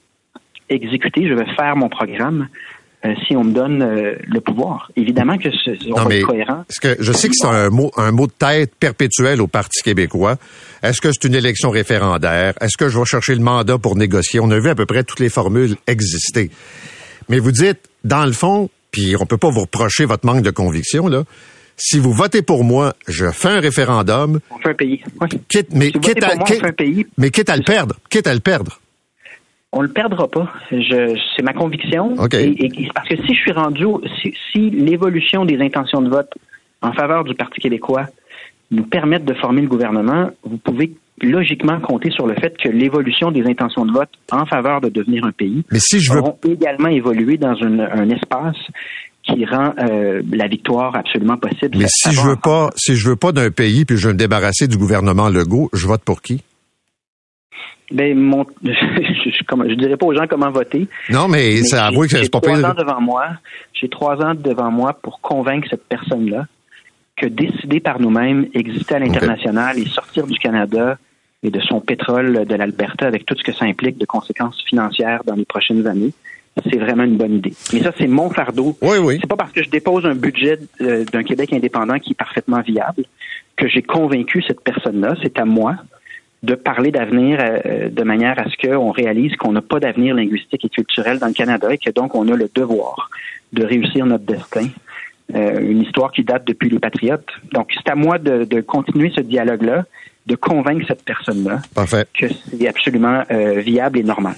[0.70, 2.48] exécuter, je vais faire mon programme
[3.06, 4.91] euh, si on me donne euh, le pouvoir.
[4.96, 6.64] Évidemment que ce, on Non, va mais être cohérent.
[6.70, 9.84] est-ce que je sais que c'est un mot, un mot de tête perpétuel au Parti
[9.84, 10.38] québécois.
[10.82, 12.54] Est-ce que c'est une élection référendaire?
[12.62, 14.39] Est-ce que je vais chercher le mandat pour négocier?
[14.39, 16.50] On a vu à peu près toutes les formules exister.
[17.30, 20.52] Mais vous dites, dans le fond, puis on peut pas vous reprocher votre manque de
[20.52, 21.24] conviction, là.
[21.78, 25.01] Si vous votez pour moi, je fais un référendum, On fait un pays.
[25.21, 25.28] Oui.
[25.49, 27.07] quitte, mais Si quitte à, pour moi, on quitte- fait un pays.
[27.17, 28.80] mais quitte à le perdre, quitte à le perdre.
[29.73, 30.53] On le perdra pas.
[30.69, 32.15] C'est ma conviction.
[32.32, 33.86] Et, et- parce que si je suis rendu,
[34.21, 36.32] si, si l'évolution des intentions de vote
[36.82, 38.05] en faveur du Parti québécois
[38.71, 43.32] nous permettent de former le gouvernement, vous pouvez logiquement compter sur le fait que l'évolution
[43.32, 46.89] des intentions de vote en faveur de devenir un pays Mais si je veux également
[46.89, 48.57] évolué dans une- un espace
[49.26, 51.78] qui rend euh, la victoire absolument possible.
[51.78, 54.17] Mais si je veux pas, si je veux pas d'un pays puis je veux me
[54.19, 56.43] débarrasser du gouvernement Legault, je vote pour qui?
[57.91, 59.32] Ben, mon, je, je,
[59.69, 60.88] je dirais pas aux gens comment voter.
[61.09, 62.65] Non, mais, Mais ça j'ai- avoue que j'ai c'est pas trois pire.
[62.69, 63.26] ans devant moi.
[63.73, 66.47] J'ai trois ans devant moi pour convaincre cette personne-là
[67.17, 70.97] que décider par nous-mêmes, exister à l'international et sortir du Canada
[71.43, 75.21] et de son pétrole de l'Alberta avec tout ce que ça implique de conséquences financières
[75.26, 76.11] dans les prochaines années,
[76.64, 77.53] c'est vraiment une bonne idée.
[77.74, 78.78] Mais ça, c'est mon fardeau.
[78.82, 79.18] Oui, oui.
[79.22, 82.62] C'est pas parce que je dépose un budget euh, d'un Québec indépendant qui est parfaitement
[82.62, 83.03] viable
[83.58, 85.16] que j'ai convaincu cette personne-là.
[85.22, 85.76] C'est à moi
[86.43, 90.64] de parler d'avenir euh, de manière à ce qu'on réalise qu'on n'a pas d'avenir linguistique
[90.64, 93.10] et culturel dans le Canada et que donc on a le devoir
[93.51, 94.68] de réussir notre destin.
[95.34, 97.28] Euh, une histoire qui date depuis les Patriotes.
[97.51, 99.86] Donc, c'est à moi de, de continuer ce dialogue-là,
[100.28, 101.62] de convaincre cette personne-là
[102.14, 104.36] que c'est absolument euh, viable et normal.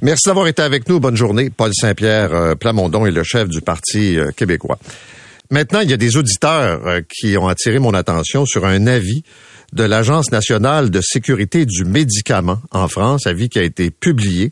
[0.00, 1.00] Merci d'avoir été avec nous.
[1.00, 1.50] Bonne journée.
[1.50, 4.78] Paul Saint-Pierre euh, Plamondon est le chef du Parti euh, québécois.
[5.50, 9.24] Maintenant, il y a des auditeurs euh, qui ont attiré mon attention sur un avis
[9.72, 14.50] de l'Agence nationale de sécurité du médicament en France, avis qui a été publié.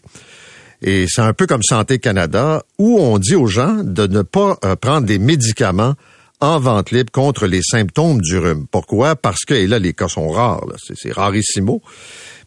[0.82, 4.56] Et c'est un peu comme Santé Canada, où on dit aux gens de ne pas
[4.80, 5.94] prendre des médicaments
[6.40, 8.66] en vente libre contre les symptômes du rhume.
[8.68, 9.14] Pourquoi?
[9.14, 11.82] Parce que, et là, les cas sont rares, c'est rarissimo,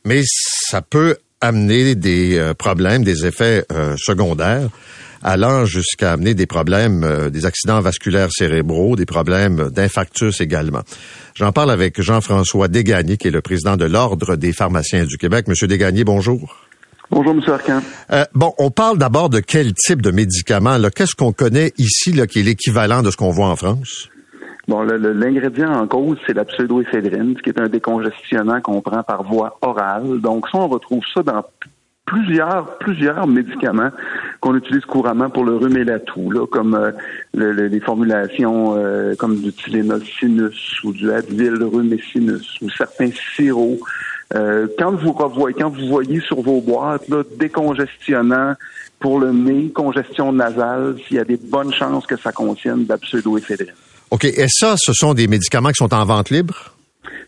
[0.04, 4.70] mais ça peut amener des euh, problèmes, des effets euh, secondaires,
[5.24, 10.82] allant jusqu'à amener des problèmes, euh, des accidents vasculaires cérébraux, des problèmes d'infarctus également.
[11.36, 15.48] J'en parle avec Jean-François Desgagnés, qui est le président de l'Ordre des pharmaciens du Québec.
[15.48, 16.58] Monsieur Desgagnés, bonjour.
[17.12, 17.42] Bonjour, M.
[17.48, 17.82] Arcan.
[18.12, 20.78] Euh, bon, on parle d'abord de quel type de médicament.
[20.96, 24.10] Qu'est-ce qu'on connaît ici là, qui est l'équivalent de ce qu'on voit en France?
[24.70, 29.24] Bon, l'ingrédient en cause, c'est la pseudoéphédrine, ce qui est un décongestionnant qu'on prend par
[29.24, 30.22] voie orale.
[30.22, 31.44] Donc, ça, on retrouve ça dans
[32.06, 33.90] plusieurs, plusieurs médicaments
[34.42, 36.92] qu'on utilise couramment pour le rhume et la toux, là, comme euh,
[37.34, 42.70] le- les formulations euh, comme du Tylenol sinus ou du Advil rhume et sinus ou
[42.70, 43.80] certains sirops.
[44.36, 48.54] Euh, quand vous revoyez, quand vous voyez sur vos boîtes là, décongestionnant
[49.00, 52.90] pour le nez, congestion nasale, s'il y a des bonnes chances que ça contienne de
[52.90, 53.74] la pseudoéphédrine.
[54.12, 54.26] OK.
[54.26, 56.76] Et ça, ce sont des médicaments qui sont en vente libre?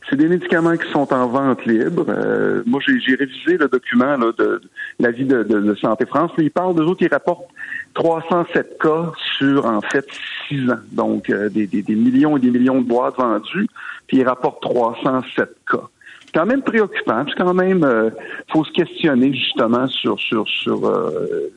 [0.10, 2.06] C'est des médicaments qui sont en vente libre.
[2.10, 4.62] Euh, moi, j'ai révisé le document là, de, de
[5.00, 6.32] l'avis de, de, de Santé France.
[6.38, 7.48] Ils parlent d'eux autres, ils rapportent
[7.94, 10.06] 307 cas sur, en fait,
[10.50, 10.80] 6 ans.
[10.92, 13.68] Donc, euh, des, des, des millions et des millions de boîtes vendues,
[14.08, 15.78] puis ils rapportent 307 cas.
[16.26, 17.24] C'est quand même préoccupant.
[17.28, 18.10] C'est quand même, euh,
[18.52, 21.52] faut se questionner justement sur sur sur euh,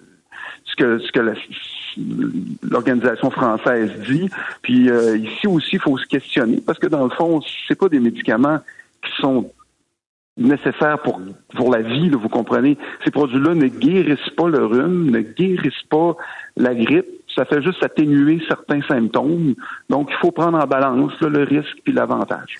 [0.64, 1.34] ce que ce que la-
[2.62, 4.30] l'organisation française dit.
[4.62, 7.88] Puis euh, ici aussi, il faut se questionner parce que dans le fond, c'est pas
[7.88, 8.58] des médicaments
[9.02, 9.50] qui sont
[10.36, 11.20] nécessaires pour
[11.56, 12.76] pour la vie, là, vous comprenez.
[13.04, 16.16] Ces produits-là ne guérissent pas le rhume, ne guérissent pas
[16.56, 17.06] la grippe.
[17.34, 19.54] Ça fait juste atténuer certains symptômes.
[19.90, 22.58] Donc, il faut prendre en balance là, le risque puis l'avantage.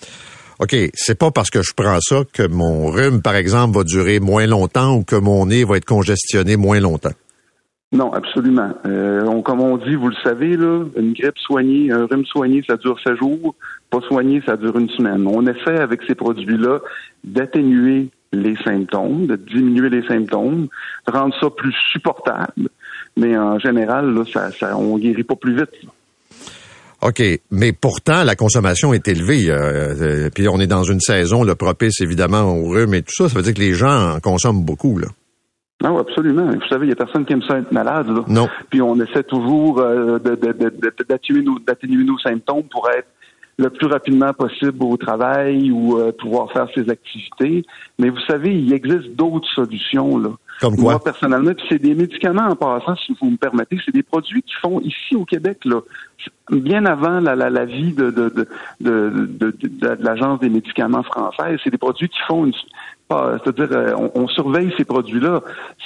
[0.61, 0.74] OK.
[0.95, 4.47] C'est pas parce que je prends ça que mon rhume, par exemple, va durer moins
[4.47, 7.12] longtemps ou que mon nez va être congestionné moins longtemps.
[7.95, 8.70] Non, absolument.
[8.86, 12.61] Euh, on, comme on dit, vous le savez, là, une grippe soignée, un rhume soigné,
[12.66, 13.55] ça dure 7 jours.
[13.88, 15.24] Pas soigné, ça dure une semaine.
[15.28, 16.80] On essaie avec ces produits-là
[17.22, 20.66] d'atténuer les symptômes, de diminuer les symptômes,
[21.07, 22.68] rendre ça plus supportable.
[23.16, 25.70] Mais en général, là, ça, ça, on guérit pas plus vite.
[27.01, 27.22] OK.
[27.53, 29.51] Mais pourtant, la consommation est élevée.
[29.51, 33.14] euh, euh, puis on est dans une saison le propice, évidemment, au rhume et tout
[33.14, 33.28] ça.
[33.28, 35.07] Ça veut dire que les gens en consomment beaucoup, là.
[35.85, 36.47] Non, absolument.
[36.47, 38.09] Vous savez, il y a personne qui aime ça être malade.
[38.09, 38.24] Là.
[38.26, 38.49] Non.
[38.70, 41.59] Puis on essaie toujours euh, d'atténuer nos,
[42.12, 43.09] nos symptômes pour être
[43.57, 47.64] le plus rapidement possible au travail ou euh, pouvoir faire ses activités.
[47.99, 50.30] Mais vous savez, il existe d'autres solutions là.
[50.61, 50.93] Comme quoi?
[50.93, 54.55] Moi, personnellement, c'est des médicaments en passant, si vous me permettez, c'est des produits qui
[54.55, 55.80] font ici au Québec, là,
[56.50, 58.46] bien avant la, la, la vie de, de, de,
[58.80, 61.58] de, de, de- de l'Agence des médicaments française.
[61.64, 62.52] C'est des produits qui font une
[63.44, 65.40] c'est-à-dire, euh, on, on surveille ces produits-là.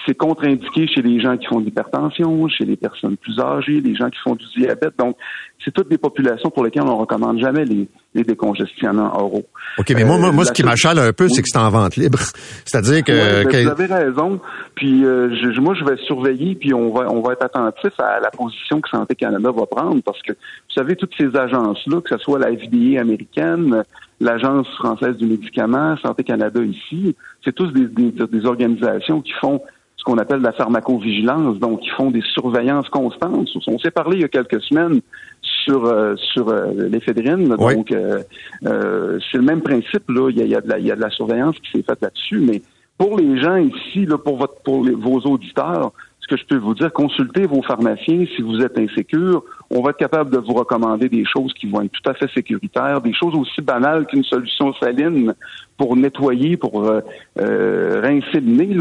[0.07, 3.95] C'est contre-indiqué chez les gens qui font de l'hypertension, chez les personnes plus âgées, les
[3.95, 4.95] gens qui font du diabète.
[4.99, 5.17] Donc,
[5.63, 9.45] c'est toutes des populations pour lesquelles on ne recommande jamais les, les décongestionnants oraux.
[9.79, 11.31] OK, mais moi, moi, Euh, moi, ce qui m'achale un peu, Oui.
[11.35, 12.19] c'est que c'est en vente libre.
[12.65, 13.13] C'est-à-dire que...
[13.13, 14.41] Ouais, ben, que- Vous avez raison.
[14.77, 18.21] Puis euh, je- moi, je vais surveiller, puis on va on va être attentif à
[18.21, 22.11] la position que Santé Canada va prendre, parce que vous savez, toutes ces agences-là, que
[22.11, 23.83] ce soit la FDA américaine,
[24.21, 27.15] l'Agence française du médicament, Santé Canada ici,
[27.45, 29.61] c'est tous des, des, des organisations qui font
[29.97, 33.49] ce qu'on appelle la pharmacovigilance, donc qui font des surveillances constantes.
[33.67, 35.01] On s'est parlé il y a quelques semaines
[35.43, 37.75] sur euh, sur euh, l'éphédrine, Oui.
[37.75, 40.31] donc euh, c'est le même principe là.
[40.31, 41.71] Il y a, il y a de la, il y a de la surveillance qui
[41.79, 42.63] s'est faite là-dessus, mais
[42.97, 45.93] pour les gens ici, là, pour votre pour les- vos auditeurs,
[46.29, 49.43] que je peux vous dire, consultez vos pharmaciens si vous êtes insécure.
[49.71, 52.31] On va être capable de vous recommander des choses qui vont être tout à fait
[52.35, 55.35] sécuritaires, des choses aussi banales qu'une solution saline
[55.77, 57.01] pour nettoyer, pour euh,
[57.41, 58.77] euh, rincer le nez.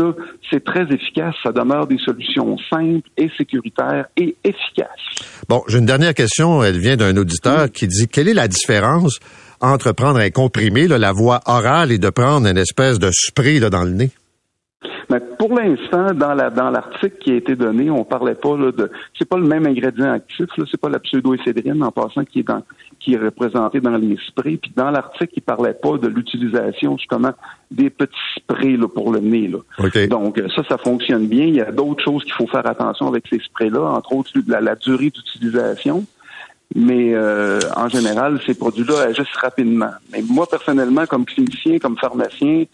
[0.49, 1.35] C'est très efficace.
[1.43, 4.87] Ça demeure des solutions simples et sécuritaires et efficaces.
[5.47, 6.63] Bon, j'ai une dernière question.
[6.63, 9.19] Elle vient d'un auditeur qui dit quelle est la différence
[9.61, 13.59] entre prendre un comprimé, là, la voie orale, et de prendre une espèce de spray
[13.59, 14.11] là, dans le nez?
[15.47, 18.91] Pour l'instant, dans la dans l'article qui a été donné, on parlait pas là, de
[19.17, 22.43] c'est pas le même ingrédient actif, là, c'est pas la pseudoéphédrine en passant qui est
[22.43, 22.63] dans
[22.99, 24.57] qui est représenté dans les sprays.
[24.57, 27.31] Puis dans l'article, il parlait pas de l'utilisation justement
[27.71, 29.47] des petits sprays là, pour le nez.
[29.47, 29.59] Là.
[29.79, 30.09] OK.
[30.09, 31.45] Donc euh, ça, ça fonctionne bien.
[31.45, 34.59] Il y a d'autres choses qu'il faut faire attention avec ces sprays-là, entre autres la,
[34.59, 36.05] la durée d'utilisation.
[36.75, 39.91] Mais euh, en général, ces produits-là agissent rapidement.
[40.11, 42.65] Mais moi, personnellement, comme clinicien, comme pharmacien,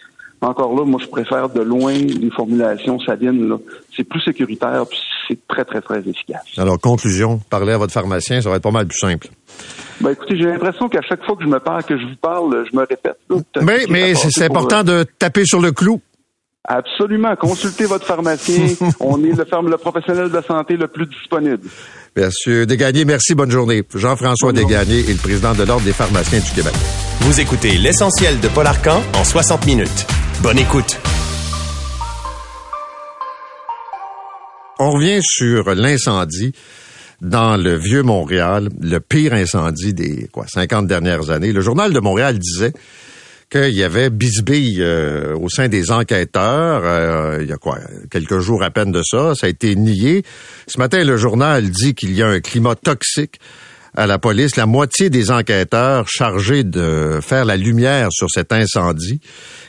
[0.47, 3.49] encore là, moi, je préfère de loin les formulations salines.
[3.49, 3.57] là.
[3.95, 6.43] C'est plus sécuritaire, puis c'est très, très, très efficace.
[6.57, 9.27] Alors, conclusion, parlez à votre pharmacien, ça va être pas mal plus simple.
[10.01, 12.65] Ben, écoutez, j'ai l'impression qu'à chaque fois que je me parle, que je vous parle,
[12.69, 13.17] je me répète.
[13.61, 16.01] Mais, mais c'est pour, important de taper sur le clou.
[16.65, 17.35] Absolument.
[17.35, 18.67] Consultez votre pharmacien.
[18.99, 21.67] On est le, professionnel de la santé le plus disponible.
[22.15, 23.83] Monsieur Desgagnés, merci, bonne journée.
[23.93, 24.53] Jean-François.
[24.53, 26.73] Desgagnés est le président de l'Ordre des pharmaciens du Québec.
[27.21, 30.07] Vous écoutez l'essentiel de Paul Arcan en 60 minutes.
[30.41, 30.99] Bonne écoute.
[34.79, 36.53] On revient sur l'incendie
[37.21, 41.53] dans le vieux Montréal, le pire incendie des quoi 50 dernières années.
[41.53, 42.73] Le journal de Montréal disait
[43.49, 46.81] qu'il y avait bisbille euh, au sein des enquêteurs.
[46.83, 47.77] euh, il y a quoi
[48.11, 50.23] quelques jours à peine de ça, ça a été nié.
[50.67, 53.39] Ce matin, le journal dit qu'il y a un climat toxique
[53.95, 54.55] à la police.
[54.55, 59.19] La moitié des enquêteurs chargés de faire la lumière sur cet incendie,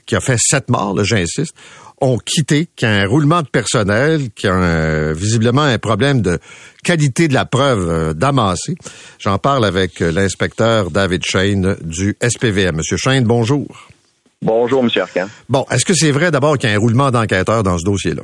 [0.07, 1.55] qui a fait sept morts, là, j'insiste,
[2.01, 5.79] ont quitté, qu'il y a un roulement de personnel, qu'il y a un- visiblement un
[5.79, 6.39] problème de
[6.83, 8.75] qualité de la preuve euh, d'amassée.
[9.21, 12.77] J'en parle avec euh, l'inspecteur David Shane du SPVM.
[12.77, 13.67] Monsieur Shane, bonjour.
[14.43, 14.91] Bonjour, M.
[15.01, 15.29] Arcan.
[15.49, 18.23] Bon, est-ce que c'est vrai d'abord qu'il y a un roulement d'enquêteurs dans ce dossier-là?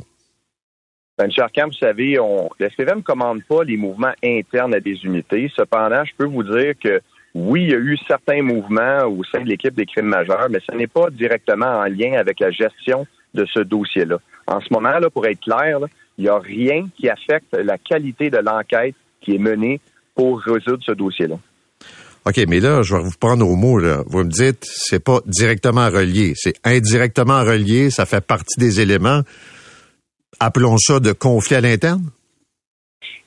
[1.17, 1.31] Ben, M.
[1.37, 5.51] Arcan, vous savez, on, le SPVM ne commande pas les mouvements internes à des unités.
[5.55, 7.01] Cependant, je peux vous dire que
[7.33, 10.59] oui, il y a eu certains mouvements au sein de l'équipe des crimes majeurs, mais
[10.69, 14.17] ce n'est pas directement en lien avec la gestion de ce dossier-là.
[14.47, 15.79] En ce moment, là, pour être clair,
[16.17, 19.79] il n'y a rien qui affecte la qualité de l'enquête qui est menée
[20.15, 21.37] pour résoudre ce dossier-là.
[22.25, 23.79] OK, mais là, je vais vous prendre au mot.
[23.79, 24.03] Là.
[24.05, 29.21] Vous me dites, c'est pas directement relié, c'est indirectement relié, ça fait partie des éléments.
[30.39, 32.09] Appelons ça de conflit à l'interne?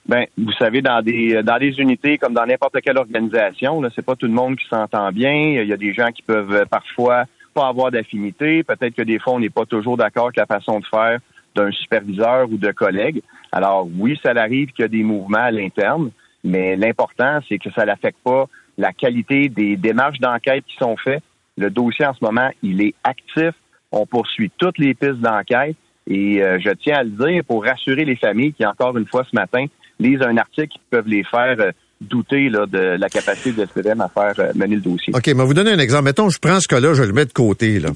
[0.06, 4.26] Ben, vous savez, dans des dans unités comme dans n'importe quelle organisation, c'est pas tout
[4.26, 5.32] le monde qui s'entend bien.
[5.32, 7.24] Il y a des gens qui peuvent euh, parfois
[7.54, 8.62] pas avoir d'affinité.
[8.64, 11.20] Peut-être que des fois, on n'est pas toujours d'accord avec la façon de faire
[11.54, 13.22] d'un superviseur ou de collègues.
[13.52, 16.10] Alors oui, ça arrive qu'il y a des mouvements à l'interne,
[16.42, 18.46] mais l'important, c'est que ça n'affecte pas
[18.76, 21.22] la qualité des démarches d'enquête qui sont faites.
[21.56, 23.54] Le dossier en ce moment, il est actif.
[23.92, 25.76] On poursuit toutes les pistes d'enquête.
[26.06, 29.24] Et euh, je tiens à le dire pour rassurer les familles qui, encore une fois
[29.30, 29.64] ce matin,
[29.98, 34.00] lisent un article qui peuvent les faire euh, douter là, de la capacité de SPVM
[34.00, 35.14] à faire euh, mener le dossier.
[35.14, 36.04] OK, mais vous donner un exemple.
[36.04, 37.90] Mettons, je prends ce cas-là, je le mets de côté, là.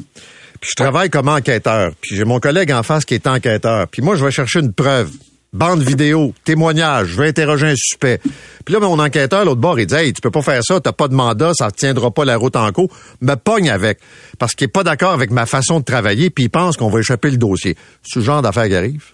[0.61, 1.93] Puis je travaille comme enquêteur.
[2.01, 3.87] Puis j'ai mon collègue en face qui est enquêteur.
[3.89, 5.11] Puis moi, je vais chercher une preuve.
[5.55, 8.19] Bande vidéo, témoignage, je vais interroger un suspect.
[8.67, 10.93] Puis là, mon enquêteur, l'autre bord, il dit Hey, tu peux pas faire ça, t'as
[10.93, 12.95] pas de mandat, ça tiendra pas la route en cours.
[13.23, 13.99] Me pogne avec.
[14.39, 16.99] Parce qu'il est pas d'accord avec ma façon de travailler, puis il pense qu'on va
[16.99, 17.77] échapper le dossier.
[18.03, 19.05] Ce genre d'affaires qui arrive.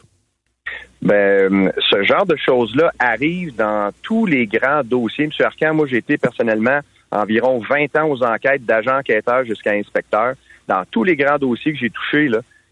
[1.03, 5.27] Ben, ce genre de choses-là arrive dans tous les grands dossiers.
[5.27, 6.81] Monsieur Arcan, moi, j'ai été personnellement
[7.13, 10.35] environ 20 ans aux enquêtes d'agents enquêteurs jusqu'à inspecteurs.
[10.67, 12.29] Dans tous les grands dossiers que j'ai touchés,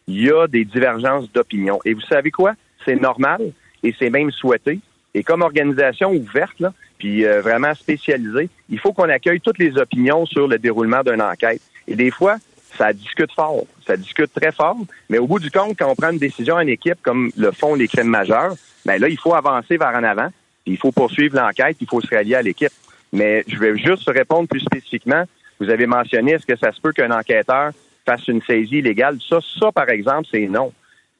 [0.09, 1.79] il y a des divergences d'opinion.
[1.85, 2.55] Et vous savez quoi?
[2.85, 3.53] C'est normal
[3.83, 4.79] et c'est même souhaité.
[5.15, 6.63] Et comme organisation ouverte,
[6.99, 11.21] puis euh, vraiment spécialisée, il faut qu'on accueille toutes les opinions sur le déroulement d'une
[11.21, 11.61] enquête.
[11.87, 12.37] Et des fois,
[12.79, 14.79] ça discute fort, ça discute très fort,
[15.11, 17.75] mais au bout du compte, quand on prend une décision en équipe, comme le font
[17.75, 18.55] les crimes majeurs,
[18.87, 20.29] ben là, il faut avancer vers en avant,
[20.65, 22.73] puis il faut poursuivre l'enquête, il faut se rallier à l'équipe.
[23.13, 25.25] Mais je vais juste répondre plus spécifiquement.
[25.61, 27.73] Vous avez mentionné, est-ce que ça se peut qu'un enquêteur
[28.07, 29.19] fasse une saisie illégale?
[29.29, 30.73] Ça, ça, par exemple, c'est non.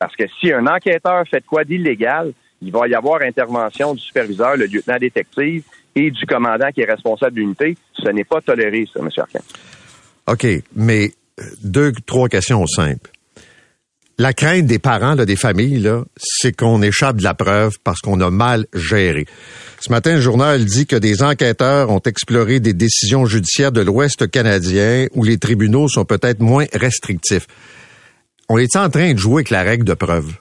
[0.03, 4.57] Parce que si un enquêteur fait quoi d'illégal, il va y avoir intervention du superviseur,
[4.57, 5.63] le lieutenant détective
[5.95, 7.77] et du commandant qui est responsable d'unité.
[7.95, 9.09] Ce n'est pas toléré, ça, M.
[9.17, 9.39] Arcan.
[10.27, 10.45] OK,
[10.75, 13.13] mais euh, deux, trois questions simples.
[14.19, 18.31] La crainte des parents, des familles, c'est qu'on échappe de la preuve parce qu'on a
[18.31, 19.27] mal géré.
[19.79, 24.29] Ce matin, le journal dit que des enquêteurs ont exploré des décisions judiciaires de l'Ouest
[24.29, 27.47] canadien où les tribunaux sont peut-être moins restrictifs.
[28.49, 30.35] On est en train de jouer avec la règle de preuve?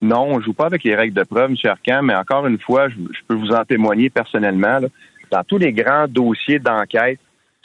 [0.00, 1.56] Non, on ne joue pas avec les règles de preuve, M.
[1.64, 4.80] Arcan, mais encore une fois, je, je peux vous en témoigner personnellement.
[4.80, 4.88] là.
[5.30, 7.20] Dans tous les grands dossiers d'enquête,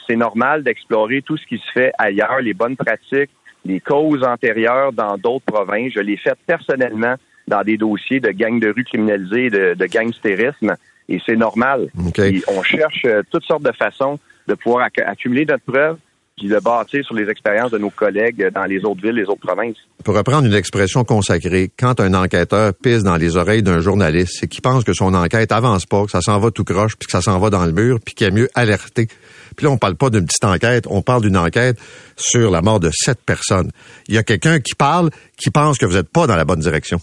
[0.06, 3.30] c'est normal d'explorer tout ce qui se fait ailleurs, les bonnes pratiques,
[3.64, 5.92] les causes antérieures dans d'autres provinces.
[5.94, 7.16] Je l'ai fait personnellement
[7.48, 10.76] dans des dossiers de gangs de rue criminalisés, de, de gangstérisme,
[11.08, 11.88] et c'est normal.
[12.18, 15.98] Et on cherche euh, toutes sortes de façons de pouvoir acc- accumuler notre preuve,
[16.38, 19.76] puis sur les expériences de nos collègues dans les autres villes, les autres provinces.
[20.04, 24.46] Pour reprendre une expression consacrée, quand un enquêteur pisse dans les oreilles d'un journaliste, c'est
[24.46, 27.12] qu'il pense que son enquête avance pas, que ça s'en va tout croche, puis que
[27.12, 29.08] ça s'en va dans le mur, puis qu'il a mieux alerter.
[29.56, 31.78] Puis là, on parle pas d'une petite enquête, on parle d'une enquête
[32.16, 33.70] sur la mort de sept personnes.
[34.06, 36.60] Il y a quelqu'un qui parle, qui pense que vous n'êtes pas dans la bonne
[36.60, 37.00] direction.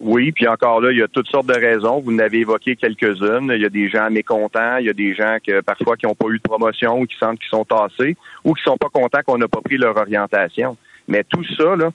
[0.00, 2.00] Oui, puis encore là, il y a toutes sortes de raisons.
[2.00, 3.52] Vous en avez évoqué quelques-unes.
[3.54, 6.14] Il y a des gens mécontents, il y a des gens que parfois qui n'ont
[6.14, 9.20] pas eu de promotion ou qui sentent qu'ils sont tassés ou qui sont pas contents
[9.26, 10.78] qu'on n'a pas pris leur orientation.
[11.06, 11.90] Mais tout ça, là,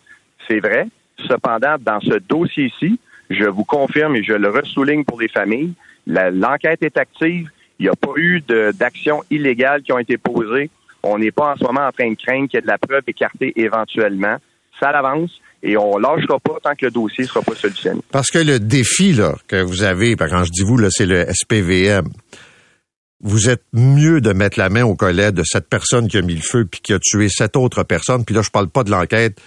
[0.47, 0.87] c'est vrai.
[1.27, 2.99] Cependant, dans ce dossier-ci,
[3.31, 5.73] je vous confirme et je le ressouligne pour les familles,
[6.05, 7.49] l'enquête est active.
[7.79, 8.41] Il n'y a pas eu
[8.73, 10.69] d'actions illégales qui ont été posées.
[11.01, 12.77] On n'est pas en ce moment en train de craindre qu'il y ait de la
[12.77, 14.37] preuve écartée éventuellement.
[14.79, 18.01] Ça avance et on lâchera pas tant que le dossier ne sera pas solutionné.
[18.11, 21.25] Parce que le défi là, que vous avez, quand je dis vous, là, c'est le
[21.31, 22.07] SPVM.
[23.21, 26.35] Vous êtes mieux de mettre la main au collet de cette personne qui a mis
[26.35, 28.23] le feu puis qui a tué cette autre personne.
[28.25, 29.41] Puis là, je parle pas de l'enquête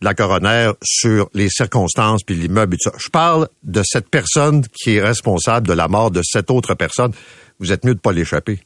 [0.00, 2.96] de la coroner sur les circonstances puis l'immeuble et tout ça.
[2.98, 7.12] Je parle de cette personne qui est responsable de la mort de cette autre personne.
[7.58, 8.60] Vous êtes mieux de pas l'échapper.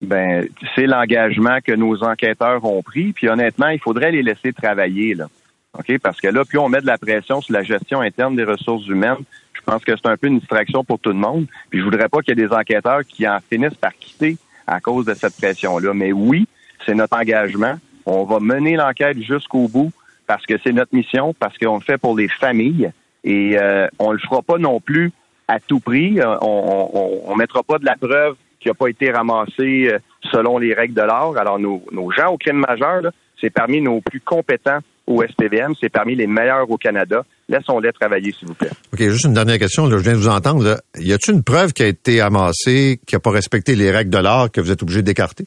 [0.00, 0.46] Ben,
[0.76, 3.12] c'est l'engagement que nos enquêteurs ont pris.
[3.12, 5.26] Puis honnêtement, il faudrait les laisser travailler là.
[5.76, 5.98] OK?
[5.98, 8.86] Parce que là, plus on met de la pression sur la gestion interne des ressources
[8.86, 11.46] humaines, je pense que c'est un peu une distraction pour tout le monde.
[11.70, 14.80] Puis je voudrais pas qu'il y ait des enquêteurs qui en finissent par quitter à
[14.80, 15.92] cause de cette pression-là.
[15.94, 16.46] Mais oui,
[16.86, 17.74] c'est notre engagement.
[18.06, 19.92] On va mener l'enquête jusqu'au bout
[20.26, 22.90] parce que c'est notre mission, parce qu'on le fait pour les familles.
[23.24, 25.10] Et euh, on le fera pas non plus
[25.48, 26.20] à tout prix.
[26.20, 29.98] Euh, On, on mettra pas de la preuve qui n'a pas été ramassée euh,
[30.30, 31.36] selon les règles de l'art.
[31.36, 33.02] Alors, nos, nos gens au crime majeur,
[33.40, 37.24] c'est parmi nos plus compétents au SPVM, c'est parmi les meilleurs au Canada.
[37.48, 38.70] Laissons-les travailler, s'il vous plaît.
[38.92, 39.86] OK, juste une dernière question.
[39.86, 40.62] Là, je viens de vous entendre.
[40.62, 40.80] Là.
[40.98, 44.18] Y a-t-il une preuve qui a été amassée, qui n'a pas respecté les règles de
[44.18, 45.46] l'art, que vous êtes obligé d'écarter?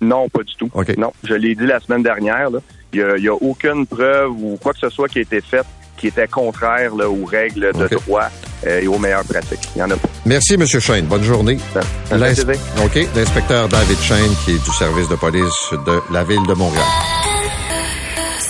[0.00, 0.70] Non, pas du tout.
[0.72, 0.96] OK.
[0.96, 2.48] Non, je l'ai dit la semaine dernière.
[2.92, 5.66] Il n'y a, y aucune preuve ou quoi que ce soit qui a été faite
[5.98, 8.28] qui était contraire là, aux règles de droit
[8.66, 9.68] euh, et aux meilleures pratiques.
[9.74, 10.08] Il n'y en a pas.
[10.24, 10.64] Merci, M.
[10.64, 11.06] Shane.
[11.06, 11.58] Bonne journée.
[11.58, 12.84] Fait L'ins-.
[12.84, 13.08] OK.
[13.16, 16.86] L'inspecteur David Shane, qui est du service de police de la ville de Montréal.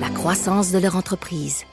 [0.00, 1.66] la croissance de leur entreprise.